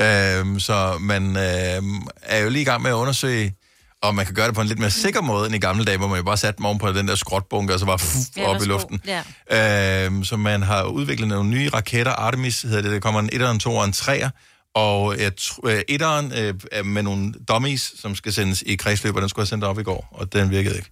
[0.04, 3.56] Øhm, så man øhm, er jo lige i gang med at undersøge,
[4.02, 5.98] om man kan gøre det på en lidt mere sikker måde end i gamle dage,
[5.98, 8.48] hvor man jo bare satte oven på den der skrotbunker, og så bare fuff, Ja,
[8.48, 9.02] op i luften.
[9.50, 10.06] Ja.
[10.06, 12.12] Øhm, så man har udviklet nogle nye raketter.
[12.12, 12.92] Artemis hedder det.
[12.92, 14.30] Der kommer en 1'er, en 2'er og en 3'er.
[14.76, 15.32] Og jeg
[15.66, 19.44] øh, etteren øh, er med nogle dummies, som skal sendes i kredsløb, og den skulle
[19.44, 20.90] jeg sendt op i går, og den virkede ikke.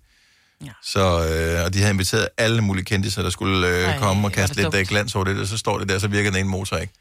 [0.66, 0.72] Ja.
[0.84, 4.32] Så, øh, og de havde inviteret alle mulige kendte, der skulle øh, Ej, komme og
[4.32, 4.88] kaste lidt øh, dumt.
[4.88, 6.94] glans over det, og så står det der, så virker den ene motor ikke.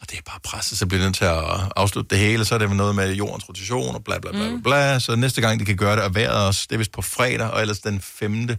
[0.00, 1.44] Og det er bare presset, så bliver den til at
[1.76, 4.58] afslutte det hele, så er det noget med jordens rotation og bla bla bla bla,
[4.64, 4.98] bla.
[4.98, 7.50] Så næste gang, de kan gøre det, og vejret også, det er vist på fredag,
[7.50, 8.58] og ellers den femte,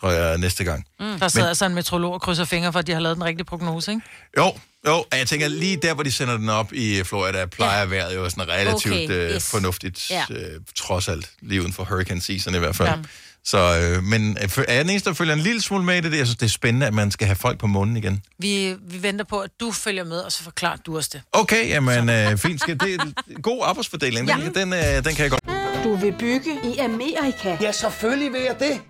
[0.00, 0.84] tror jeg, næste gang.
[1.00, 1.18] Mm.
[1.18, 3.44] Der sidder altså en metrolog og krydser fingre for, at de har lavet den rigtige
[3.44, 4.02] prognose, ikke?
[4.38, 4.52] Jo,
[4.86, 7.84] jo, og jeg tænker lige der, hvor de sender den op i Florida, plejer ja.
[7.84, 9.50] vejret jo sådan relativt Okay, øh, yes.
[9.50, 10.24] fornuftigt, Ja.
[10.30, 10.34] ja.
[10.34, 12.88] øh, trods alt, lige uden for hurricane season i hvert fald.
[12.88, 12.96] Ja.
[13.44, 16.00] Så, øh, men øh, er jeg den eneste, der følger en lille smule med i
[16.00, 16.18] det?
[16.18, 18.22] Jeg synes, det er spændende, at man skal have folk på månen igen.
[18.38, 21.22] Vi, vi venter på, at du følger med, og så forklarer du os det.
[21.32, 22.60] Okay, jamen øh, fint.
[22.60, 24.28] Skal det er en god arbejdsfordeling.
[24.28, 24.60] Den, Ja.
[24.60, 25.40] den, øh, den kan jeg godt.
[25.84, 27.56] Du vil bygge i Amerika?
[27.60, 28.80] Ja, selvfølgelig vil jeg det.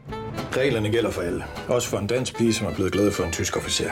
[0.56, 1.44] Reglerne gælder for alle.
[1.68, 3.90] Også for en dansk pige, som er blevet glad for en tysk officer.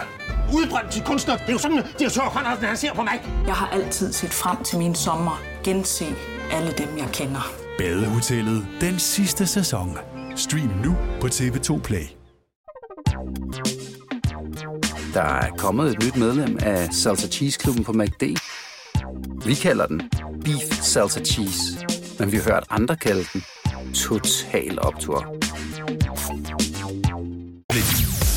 [0.52, 1.36] Udbrændt til kunstner.
[1.36, 3.20] Det er jo sådan, at direktør Conradsen, han ser på mig.
[3.46, 5.42] Jeg har altid set frem til min sommer.
[5.64, 6.06] Gense
[6.52, 7.52] alle dem, jeg kender.
[7.78, 9.98] Badehotellet den sidste sæson.
[10.36, 12.06] Stream nu på TV2 Play.
[15.14, 18.22] Der er kommet et nyt medlem af Salsa Cheese Klubben på MACD.
[19.46, 20.10] Vi kalder den
[20.44, 21.86] Beef Salsa Cheese,
[22.18, 23.44] men vi har hørt andre kalde den
[23.94, 25.36] Total Optor.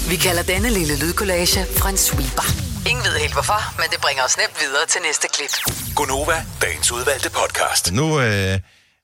[0.09, 2.45] Vi kalder denne lille lydkollage en sweeper.
[2.89, 5.53] Ingen ved helt hvorfor, men det bringer os nemt videre til næste klip.
[5.95, 7.91] Gonova, dagens udvalgte podcast.
[7.93, 8.59] Nu øh,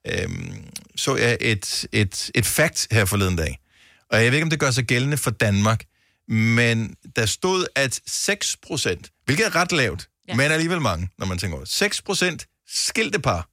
[0.08, 0.30] øh,
[1.00, 3.60] så jeg et, et, et fact her forleden dag,
[4.10, 5.86] og jeg ved ikke, om det gør sig gældende for Danmark,
[6.28, 10.36] men der stod, at 6 procent, hvilket er ret lavt, ja.
[10.36, 13.50] men alligevel mange, når man tænker over det, 6 procent skilte par,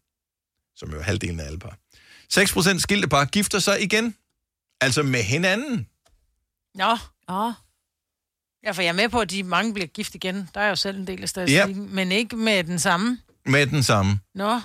[0.77, 1.79] som jo er halvdelen af alle par,
[2.31, 4.15] 6 procent skilte par gifter sig igen,
[4.81, 5.87] altså med hinanden.
[6.75, 6.97] Nå.
[7.29, 7.53] Åh.
[8.65, 10.49] Ja, for jeg er med på, at de mange bliver gift igen.
[10.55, 11.85] Der er jo selv en del af statistikken.
[11.85, 11.95] Ja.
[11.95, 13.19] Men ikke med den samme.
[13.47, 14.21] Med den samme.
[14.35, 14.61] Nå.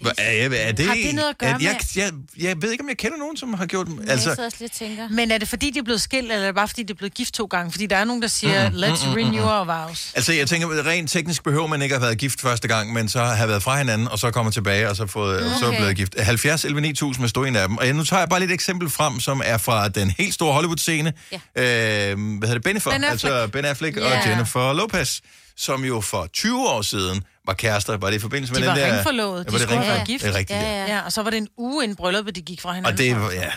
[0.00, 2.12] Hvad Er, er, er det, Har det noget at gøre er, jeg, med- jeg,
[2.48, 4.00] jeg ved ikke, om jeg kender nogen, som har gjort dem.
[4.08, 5.08] Altså, jeg også lidt og tænker.
[5.08, 6.94] Men er det fordi, de er blevet skilt, eller er det bare fordi, de er
[6.96, 7.70] blevet gift to gange?
[7.72, 9.48] Fordi der er nogen, der siger, Mm, mm, let's mm, mm, renew mm.
[9.48, 10.12] our vows.
[10.14, 13.08] Altså, jeg tænker, rent teknisk behøver man ikke at have været gift første gang, men
[13.08, 15.58] så have været fra hinanden, og så kommer tilbage, og så, fået, okay.
[15.60, 16.20] så er blevet gift.
[16.20, 17.76] 70 11 9000 med stod en af dem.
[17.78, 20.34] Og jeg- nu tager jeg bare lidt et eksempel frem, som er fra den helt
[20.34, 21.12] store Hollywood-scene.
[21.32, 21.36] Ja.
[21.36, 22.62] Øh, hvad hedder det?
[22.62, 23.24] Bennifer, Ben Affleck.
[23.24, 24.20] altså Ben Affleck Ja.
[24.20, 25.20] og Jennifer Lopez,
[25.58, 27.96] som jo for 20 år siden var kærester.
[27.96, 28.94] Var det i forbindelse med De den var der...
[28.94, 29.38] ringforlovet.
[29.38, 29.96] Ja, De var det skulle have ringforlovet?
[29.98, 30.24] været gift.
[30.24, 30.96] Det er rigtigt, ja.
[30.96, 31.00] ja.
[31.04, 32.92] Og så var det en uge inden brylluppet, de gik fra hinanden.
[32.92, 33.52] Og det var, ja,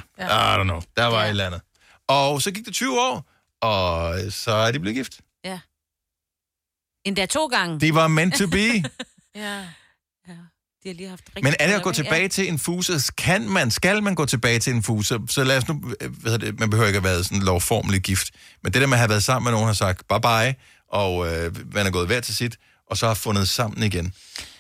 [0.56, 0.82] I don't know.
[0.98, 1.62] Der var et eller andet.
[2.08, 3.30] Og så gik det 20 år,
[3.62, 5.14] og så er de blevet gift.
[5.46, 5.60] Ja.
[7.06, 7.80] Endda to gange.
[7.80, 8.68] De var meant to be.
[9.36, 9.58] Ja.
[10.28, 10.34] ja.
[10.84, 13.12] De har lige haft rigtig Men er det at gå tilbage til en fuser?
[13.18, 15.20] Kan man, skal man gå tilbage til en fuser?
[15.30, 17.42] Så lad os nu, øh, hvad hedder det, man behøver ikke at have været sådan
[17.44, 18.32] lovformelig gift.
[18.64, 20.56] Men det der med at have været sammen med nogen, har sagt bye bye,
[20.92, 22.58] og øh, man er gået hver til sit,
[22.90, 24.14] og så har fundet sammen igen.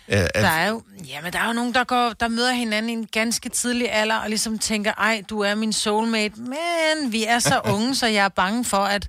[0.07, 2.89] Øh, Der er, jo, ja, men der er jo nogen, der, går, der møder hinanden
[2.89, 7.25] i en ganske tidlig alder, og ligesom tænker, ej, du er min soulmate, men vi
[7.25, 9.07] er så unge, så jeg er bange for, at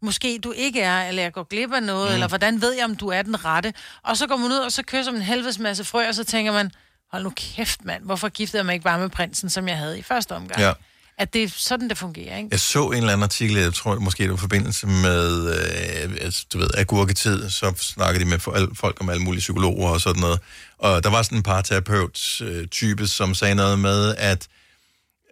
[0.00, 2.14] måske du ikke er, eller jeg går glip af noget, mm.
[2.14, 3.72] eller hvordan ved jeg, om du er den rette.
[4.02, 6.24] Og så går man ud, og så kysser man en helvedes masse frø, og så
[6.24, 6.70] tænker man,
[7.12, 9.98] hold nu kæft, mand, hvorfor giftede jeg mig ikke bare med prinsen, som jeg havde
[9.98, 10.60] i første omgang?
[10.60, 10.72] Ja.
[11.18, 12.48] At det er sådan, det fungerer, ikke?
[12.50, 16.16] jeg så en eller anden artikel, jeg tror måske det var i forbindelse med, øh,
[16.20, 18.38] altså, du ved, agurketid, så snakker de med
[18.74, 20.40] folk om alle mulige psykologer og sådan noget.
[20.78, 24.48] Og der var sådan en parterapeut-type, som sagde noget med, at,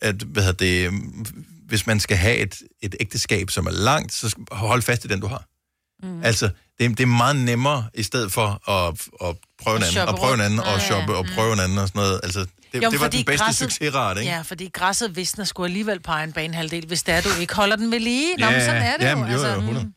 [0.02, 0.92] at hvad hedder det, øh,
[1.68, 5.20] hvis man skal have et, et ægteskab, som er langt, så hold fast i den,
[5.20, 5.44] du har.
[6.02, 6.22] Mm.
[6.24, 10.16] Altså, det, det er meget nemmere, i stedet for at, at prøve en anden, og
[10.16, 12.20] prøve en anden, og shoppe, og prøve en anden, og sådan noget.
[12.22, 14.32] Altså, det, Jo, det var den bedste græsset- succesrate, ikke?
[14.32, 17.76] Ja, fordi græsset visner skulle alligevel på egen banehalvdel, hvis det er, du ikke holder
[17.76, 18.36] den ved lige.
[18.36, 19.30] Nå, Ja, men sådan er det jamen, jo.
[19.32, 19.84] jo, jo, Altså, 100.
[19.86, 19.94] mm.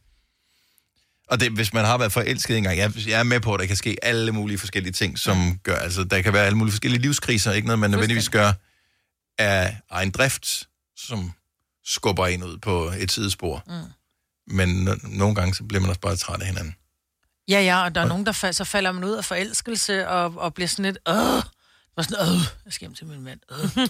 [1.29, 3.65] Og det, hvis man har været forelsket engang, jeg, jeg er med på, at der
[3.65, 7.01] kan ske alle mulige forskellige ting, som gør, altså der kan være alle mulige forskellige
[7.01, 8.53] livskriser, ikke noget, man nødvendigvis gør
[9.39, 10.67] af egen drift,
[10.97, 11.31] som
[11.85, 13.63] skubber en ud på et sidespor.
[13.67, 14.53] Mm.
[14.55, 16.75] Men n- nogle gange, så bliver man også bare træt af hinanden.
[17.47, 20.33] Ja, ja, og der er nogen, der fal- så falder man ud af forelskelse og,
[20.37, 21.41] og bliver sådan lidt, åh,
[21.95, 23.39] var sådan, åh, jeg skal hjem til min mand.
[23.51, 23.87] Øh.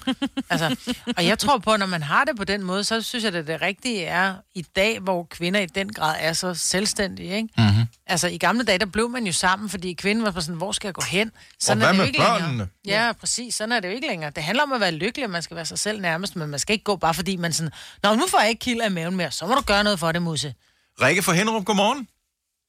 [0.49, 0.75] altså,
[1.17, 3.35] og jeg tror på, at når man har det på den måde, så synes jeg,
[3.35, 7.49] at det rigtige er i dag, hvor kvinder i den grad er så selvstændige, ikke?
[7.57, 7.85] Mm-hmm.
[8.07, 10.87] Altså, i gamle dage, der blev man jo sammen, fordi kvinden var sådan, hvor skal
[10.87, 11.31] jeg gå hen?
[11.59, 12.47] Sådan hvad er det jo med ikke børnene?
[12.47, 12.67] længere.
[12.85, 13.55] Ja, præcis.
[13.55, 14.29] Sådan er det jo ikke længere.
[14.35, 16.59] Det handler om at være lykkelig, og man skal være sig selv nærmest, men man
[16.59, 17.71] skal ikke gå bare fordi man sådan,
[18.03, 20.11] Nå, nu får jeg ikke kilde af maven mere, så må du gøre noget for
[20.11, 20.53] det, Musse.
[21.01, 22.07] Rikke fra Henrup, godmorgen.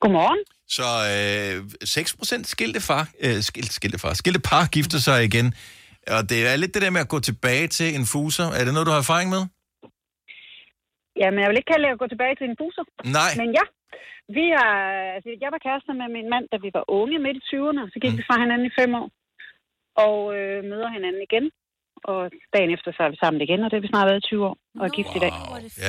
[0.00, 0.38] Godmorgen.
[0.68, 5.46] Så øh, 6% skilte, far, øh, skilte, skilte, far, skilte par gifter sig igen.
[6.16, 8.46] Og det er lidt det der med at gå tilbage til en fuser.
[8.58, 9.42] Er det noget, du har erfaring med?
[11.20, 12.84] Jamen, jeg vil ikke kalde det at gå tilbage til en buser.
[13.18, 13.32] Nej.
[13.40, 13.64] Men ja,
[14.36, 14.70] vi er,
[15.16, 17.82] altså, jeg var kærester med min mand, da vi var unge midt i 20'erne.
[17.92, 18.18] Så gik mm.
[18.18, 19.08] vi fra hinanden i fem år.
[20.06, 21.46] Og øh, møder hinanden igen.
[22.12, 22.20] Og
[22.54, 24.46] dagen efter, så er vi sammen igen, og det har vi snart været i 20
[24.48, 24.56] år.
[24.80, 25.32] Og er gift i dag.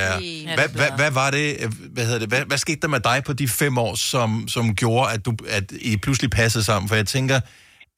[0.00, 0.10] Ja.
[0.58, 1.46] Hvad, hvad, hvad var det,
[1.94, 4.64] hvad hedder det, hvad, hvad skete der med dig på de fem år, som, som
[4.82, 6.86] gjorde, at, du, at I pludselig passede sammen?
[6.88, 7.38] For jeg tænker,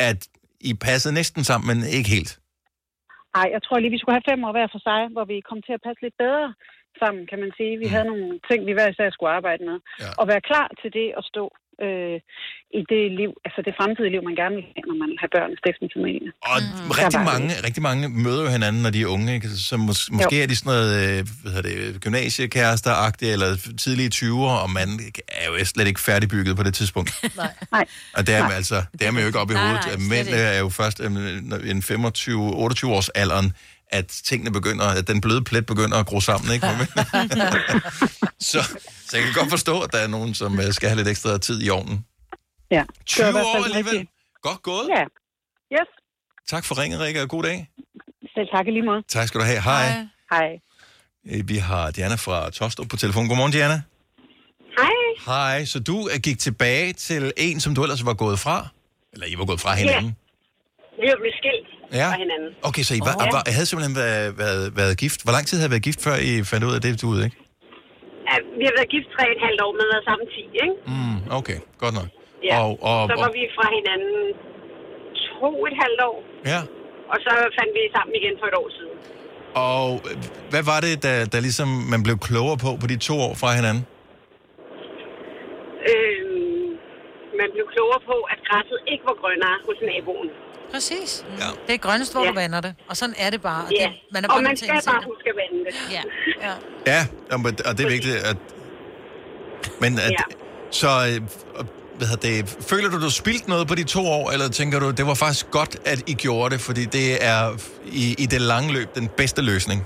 [0.09, 0.21] at
[0.71, 2.33] I passede næsten sammen, men ikke helt.
[3.37, 5.61] Nej, jeg tror lige, vi skulle have fem år hver for sig, hvor vi kom
[5.67, 6.47] til at passe lidt bedre
[7.03, 7.73] sammen, kan man sige.
[7.85, 9.79] Vi havde nogle ting, vi hver især skulle arbejde med.
[10.03, 10.11] Ja.
[10.21, 11.45] Og være klar til det at stå
[11.87, 12.19] øh,
[12.79, 15.51] i det liv, altså det fremtidige liv, man gerne vil have, når man har børn
[15.55, 16.29] og stiften familie.
[16.51, 16.91] Og mm.
[17.03, 19.29] rigtig, mange, rigtig mange møder jo hinanden, når de er unge.
[19.37, 19.49] Ikke?
[19.71, 22.93] Så mås- måske er de sådan noget øh, hvad hedder det, gymnasiekærester
[23.35, 23.51] eller
[23.85, 24.89] tidlige 20'er, og man
[25.41, 27.11] er jo slet ikke færdigbygget på det tidspunkt.
[27.75, 27.85] Nej.
[28.17, 29.87] Og det er, man, altså, det er man jo ikke op i hovedet.
[29.87, 31.07] nej, Nej, Mænd er jo først øh,
[31.73, 33.53] en 25-28 års alderen,
[33.93, 36.67] at tingene begynder, at den bløde plet begynder at gro sammen, ikke?
[38.51, 38.61] så,
[39.09, 41.39] så jeg kan godt forstå, at der er nogen, som øh, skal have lidt ekstra
[41.39, 42.07] tid i ovnen.
[42.71, 42.83] Ja.
[43.07, 44.09] 20 Det var i hvert år alligevel.
[44.43, 44.89] Godt gået.
[44.97, 45.05] Ja.
[45.77, 45.89] Yes.
[46.49, 47.71] Tak for ringet, Rikke, og god dag.
[48.35, 49.03] Selv tak i lige måde.
[49.09, 49.63] Tak skal du have.
[49.63, 49.87] Hej.
[50.33, 50.49] Hej.
[51.31, 53.29] Øh, Vi har Diana fra Tostrup på telefon.
[53.29, 53.83] Godmorgen, Diana.
[54.79, 54.97] Hej.
[55.27, 55.65] Hej.
[55.65, 58.69] Så du øh, gik tilbage til en, som du ellers var gået fra?
[59.13, 60.17] Eller I var gået fra hinanden?
[61.01, 62.09] Vi var blevet skilt Ja.
[62.13, 62.51] fra hinanden.
[62.69, 63.31] Okay, så I var, Ja.
[63.37, 65.19] var, havde simpelthen været, været, været gift.
[65.25, 67.21] Hvor lang tid havde I været gift, før I fandt ud af det, du ud,
[67.27, 67.37] ikke?
[68.29, 70.75] Ja, vi har været gift tre et halvt år, men været sammen 10, ikke?
[70.93, 72.09] Mm, okay, godt nok.
[72.49, 72.55] Ja.
[72.63, 74.15] Og, og, så var og, vi fra hinanden
[75.29, 76.19] to et halvt år,
[76.53, 76.61] ja.
[77.13, 78.95] og så fandt vi sammen igen for et år siden.
[79.73, 80.17] og øh,
[80.53, 83.49] hvad var det, der, der ligesom man blev klogere på på de to år fra
[83.59, 83.83] hinanden?
[85.93, 86.69] Øhm,
[87.41, 90.29] man blev klogere på, at græsset ikke var grønnere hos naboen.
[90.73, 91.25] Præcis.
[91.39, 91.49] Ja.
[91.67, 92.31] Det er grønnest, hvor ja.
[92.31, 92.73] du vander det.
[92.91, 93.63] Og sådan er det bare.
[93.67, 95.59] Og Ja, det, man er og bare man nødt til skal bare huske at vande
[95.67, 95.75] det.
[95.97, 96.03] Ja.
[96.47, 96.55] ja.
[96.93, 97.01] Ja,
[97.33, 98.37] og men- og det er vigtigt, at...
[99.83, 100.25] Men at, Ja.
[100.83, 101.19] så, øh,
[101.99, 102.37] hvad hedder det,
[102.71, 105.47] føler du, du spildt noget på de to år, eller tænker du, det var faktisk
[105.59, 107.43] godt, at I gjorde det, fordi det er
[108.03, 109.79] i, i det lange løb den bedste løsning?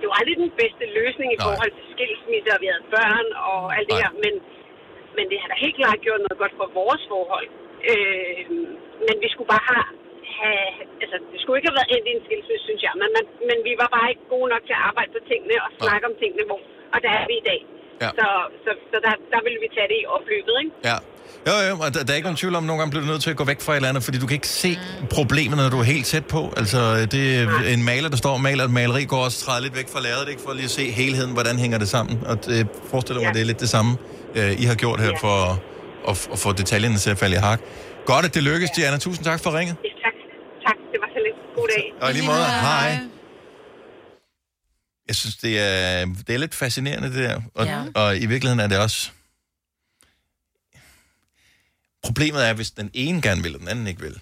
[0.00, 1.44] Det var aldrig den bedste løsning i Nej.
[1.46, 4.34] forhold til skilsmisse, og vi havde børn og alt det her, men,
[5.16, 7.48] men det har da helt klart gjort noget godt for vores forhold.
[7.92, 8.40] Øh,
[9.06, 9.86] men vi skulle bare have,
[10.40, 10.64] have,
[11.02, 13.58] altså det skulle ikke have været endt i en skilsmisse, synes jeg, men, man, men
[13.68, 16.42] vi var bare ikke gode nok til at arbejde på tingene og snakke om tingene,
[16.48, 16.60] hvor,
[16.94, 17.60] og der er vi i dag.
[18.04, 18.10] Ja.
[18.18, 18.26] Så,
[18.64, 20.72] så, så der, der vil vi tage det i opløbet, ikke?
[20.90, 20.98] Ja.
[21.48, 23.10] Jo, jo, og der, der er ikke nogen tvivl om, at nogle gange bliver du
[23.12, 24.70] nødt til at gå væk fra et eller andet, fordi du kan ikke se
[25.18, 26.42] problemet, når du er helt tæt på.
[26.60, 26.80] Altså,
[27.14, 29.88] det er en maler, der står og maler et maleri, går også træde lidt væk
[29.94, 30.42] fra lærredet, ikke?
[30.44, 32.14] for lige at se helheden, hvordan hænger det sammen.
[32.30, 33.34] Og det forestiller mig, Ja.
[33.36, 33.90] det er lidt det samme,
[34.38, 35.36] øh, I har gjort her for
[36.10, 37.60] at, at få detaljerne til at falde i hak.
[38.06, 38.98] Godt, at det lykkes, Diana.
[38.98, 39.76] Tusind tak for ringet.
[39.76, 40.14] Tak.
[40.66, 41.36] Tak, det var så lidt.
[41.56, 41.84] God dag.
[42.06, 42.98] Og lige måde, hej.
[45.08, 47.40] Jeg synes, det er, det er lidt fascinerende, det der.
[47.54, 47.72] Og, Ja.
[47.78, 47.84] ja.
[47.94, 49.10] og i virkeligheden er det også...
[52.04, 54.20] Problemet er, hvis den ene gerne vil, og den anden ikke vil.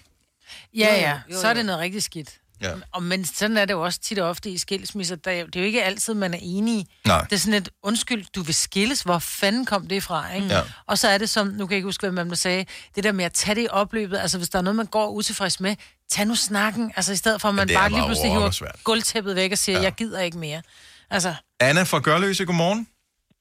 [0.77, 2.39] Ja, Jo, ja, jo, så er det noget rigtig skidt.
[2.61, 2.73] Ja.
[2.91, 5.15] Og, men sådan er det jo også tit og ofte i skilsmisser.
[5.15, 6.87] Der, er det er jo ikke altid, man er enige.
[7.05, 7.21] Nej.
[7.21, 9.01] Det er sådan et, undskyld, du vil skilles.
[9.01, 10.47] Hvor fanden kom det fra, ikke?
[10.47, 10.61] Ja.
[10.87, 13.11] Og så er det som, nu kan jeg ikke huske, hvad man sagde, det der
[13.11, 14.17] med at tage det i opløbet.
[14.17, 15.75] Altså, hvis der er noget, man går utilfreds med,
[16.11, 16.91] tag nu snakken.
[16.95, 19.77] Altså, i stedet for, at man er bare lige pludselig hiver gulvtæppet væk og siger,
[19.77, 19.83] ja.
[19.83, 20.61] jeg gider ikke mere.
[21.09, 22.87] Altså, Anna fra Gørløse, godmorgen.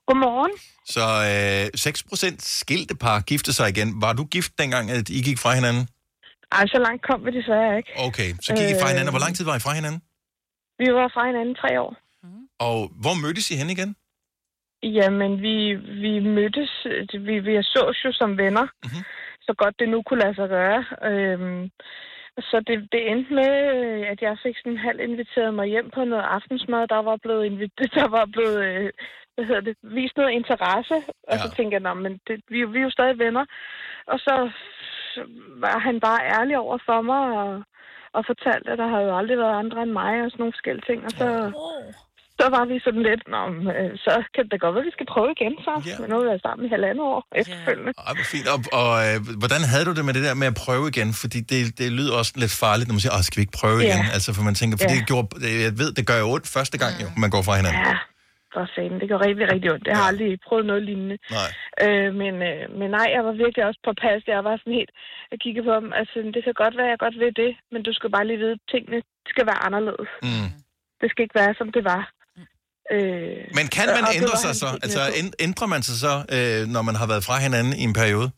[0.06, 0.50] Godmorgen.
[0.86, 1.04] Så
[2.24, 4.02] øh, 6% skilte par gifte sig igen.
[4.02, 5.88] Var du gift dengang, at I gik fra hinanden?
[6.52, 7.92] Ej, så langt kom vi desværre ikke.
[8.08, 9.12] Okay, så gik I fra hinanden.
[9.14, 10.00] Hvor lang tid var I fra hinanden?
[10.78, 11.92] Vi var fra hinanden tre år.
[12.66, 13.96] Og hvor mødtes I hen igen?
[14.82, 15.74] Jamen, vi,
[16.04, 16.72] vi mødtes,
[17.26, 19.04] vi, vi sås jo som venner, mm-hmm.
[19.46, 20.84] så godt det nu kunne lade sig gøre.
[21.10, 21.70] Øhm,
[22.48, 23.52] så det, det endte med,
[24.12, 26.88] at jeg fik sådan halvt inviteret mig hjem på noget aftensmad.
[26.88, 28.90] Der var blevet, inviteret, der var blevet øh,
[29.34, 30.96] hvad hedder det, vist noget interesse.
[31.30, 33.44] Og så tænkte jeg, "Nå, men det, vi, vi er jo stadig venner.
[34.12, 34.34] Og så
[35.64, 37.50] var han bare ærlig over for mig og,
[38.16, 40.86] og fortalte, at der havde jo aldrig været andre end mig og sådan nogle forskellige
[40.90, 41.00] ting.
[41.08, 41.28] Og så,
[42.40, 43.42] så var vi sådan lidt, Nå,
[43.78, 45.72] øh, så kan det da godt være, at vi skal prøve igen så.
[45.88, 45.96] Yeah.
[46.00, 47.90] Men nu har vi været sammen i halvandet år efterfølgende.
[48.08, 48.46] Ej, hvor fint.
[48.54, 51.08] Og, og øh, hvordan havde du det med det der med at prøve igen?
[51.22, 53.78] Fordi det, det lyder også lidt farligt, når man siger, Åh, skal vi ikke prøve
[53.80, 53.86] Ja.
[53.88, 54.04] igen?
[54.16, 54.94] Altså, for man tænker, for Ja.
[54.96, 55.26] det gjorde,
[55.66, 57.82] jeg ved, det gør jo ondt første gang, jo, man går fra hinanden.
[57.92, 57.96] Ja,
[58.54, 59.00] for fanden.
[59.00, 59.86] Det går rigtig, rigtig ondt.
[59.90, 61.16] Jeg har aldrig prøvet noget lignende.
[61.38, 61.50] Nej.
[61.84, 64.22] Øh, men, øh, men nej, jeg var virkelig også på pas.
[64.34, 64.92] Jeg var sådan helt...
[65.32, 65.90] Jeg kiggede på dem.
[66.00, 68.56] Altså, det kan godt være, jeg godt ved det, men du skal bare lige vide,
[68.58, 68.98] at tingene
[69.32, 70.10] skal være anderledes.
[70.28, 70.50] Mm.
[71.00, 72.02] Det skal ikke være, som det var.
[72.94, 74.68] Øh, Men kan man ændre sig så?
[74.84, 75.00] Altså,
[75.46, 78.28] ændrer man sig så, øh, når man har været fra hinanden i en periode?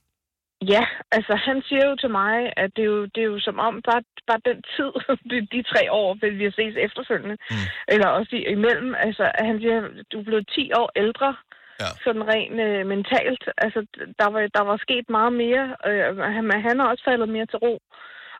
[0.68, 3.58] Ja, altså han siger jo til mig, at det er jo, det er jo som
[3.58, 4.92] om, bare, bare den tid,
[5.30, 7.66] de, de tre år, vil vi ses efterfølgende, mm.
[7.88, 9.80] eller også i, imellem, altså at han siger,
[10.12, 11.36] du er blevet 10 år ældre,
[11.80, 11.90] ja.
[12.04, 13.44] sådan rent øh, mentalt.
[13.58, 13.86] Altså
[14.18, 17.58] der var, der var sket meget mere, øh, han, han er også faldet mere til
[17.58, 17.82] ro,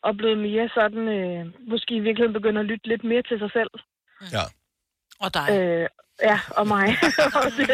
[0.03, 3.51] og blevet mere sådan, øh, måske i virkeligheden begynder at lytte lidt mere til sig
[3.53, 3.73] selv.
[4.37, 4.45] Ja.
[5.25, 5.47] Og dig.
[5.57, 5.89] Øh,
[6.29, 6.87] ja, og mig.
[7.41, 7.67] og, det,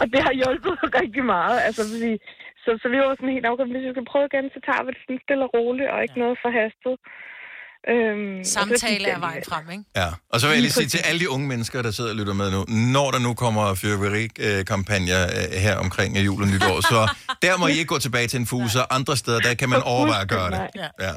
[0.00, 1.58] og det har hjulpet rigtig meget.
[1.66, 2.18] Altså, vi,
[2.66, 4.90] så, så vi var sådan helt afgørende, hvis vi skal prøve igen, så tager vi
[4.94, 6.94] det sådan stille og roligt, og ikke noget forhastet.
[7.92, 9.84] Øhm, Samtale er vejen frem, ikke?
[9.96, 12.16] Ja, og så vil jeg lige sige til alle de unge mennesker, der sidder og
[12.16, 12.60] lytter med nu,
[12.98, 16.98] når der nu kommer fyrværkerikampagner øh, her omkring øh, jul og nytår, så
[17.46, 19.80] der må I ikke gå tilbage til en fuse, og andre steder, der kan man
[19.94, 20.60] overveje at gøre det.
[21.06, 21.12] Ja.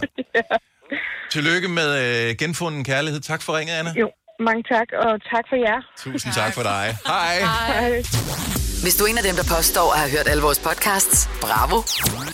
[1.31, 3.19] Tillykke med øh, genfunden kærlighed.
[3.19, 3.91] Tak for ringet, Anna.
[3.99, 5.79] Jo, mange tak, og tak for jer.
[5.97, 6.85] Tusind tak for dig.
[7.07, 7.35] Hej.
[7.39, 8.58] Hej.
[8.81, 11.81] Hvis du er en af dem, der påstår at have hørt alle vores podcasts, bravo.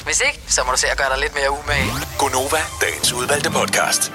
[0.03, 1.91] Hvis ikke, så må du se at gøre dig lidt mere umage.
[2.19, 4.11] Gonova, dagens udvalgte podcast.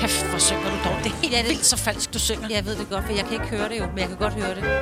[0.00, 0.96] Kæft, hvor synger du dog.
[1.04, 2.48] Det er helt Ja, det- vildt så falsk, du synger.
[2.50, 4.32] Jeg ved det godt, for jeg kan ikke høre det jo, men jeg kan godt
[4.34, 4.64] høre det.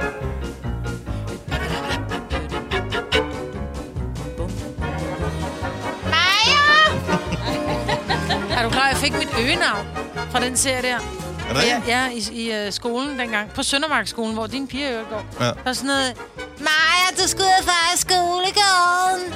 [8.51, 9.87] Er du klar, jeg fik mit øgenavn
[10.31, 11.24] fra den serie der?
[11.49, 13.51] Er det ja, ja, i, i uh, skolen dengang.
[13.51, 15.25] På Søndermarksskolen, hvor din piger jo går.
[15.41, 15.45] Ja.
[15.45, 16.17] Der er sådan noget...
[16.59, 19.35] Maja, du skulle fra skolegården.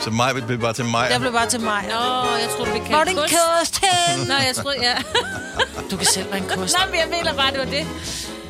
[0.00, 1.08] Så mig blive bare til mig.
[1.10, 1.84] Jeg blev bare til mig.
[1.84, 4.28] Åh, jeg troede, vi Hvor er din kost hen?
[4.28, 4.94] Nå, jeg troede, ja.
[5.90, 6.76] Du kan selv være en kost.
[6.78, 7.86] Nå, men jeg mener bare, det var det.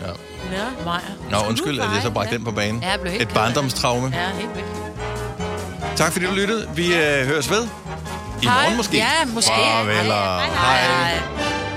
[0.03, 0.13] Ja.
[0.53, 1.01] Ja, Maja.
[1.31, 2.83] Nå, undskyld, at jeg så bragte den på banen.
[2.83, 4.13] Ja, jeg blev helt Et barndomstraume.
[4.17, 4.69] Ja, helt vildt.
[5.97, 6.69] Tak fordi du lyttede.
[6.75, 7.63] Vi øh, høres ved.
[8.43, 8.97] I morgen måske.
[8.97, 9.53] Ja, måske.
[9.53, 10.49] Farvel og Hej.
[10.49, 11.11] hej.
[11.11, 11.68] hej.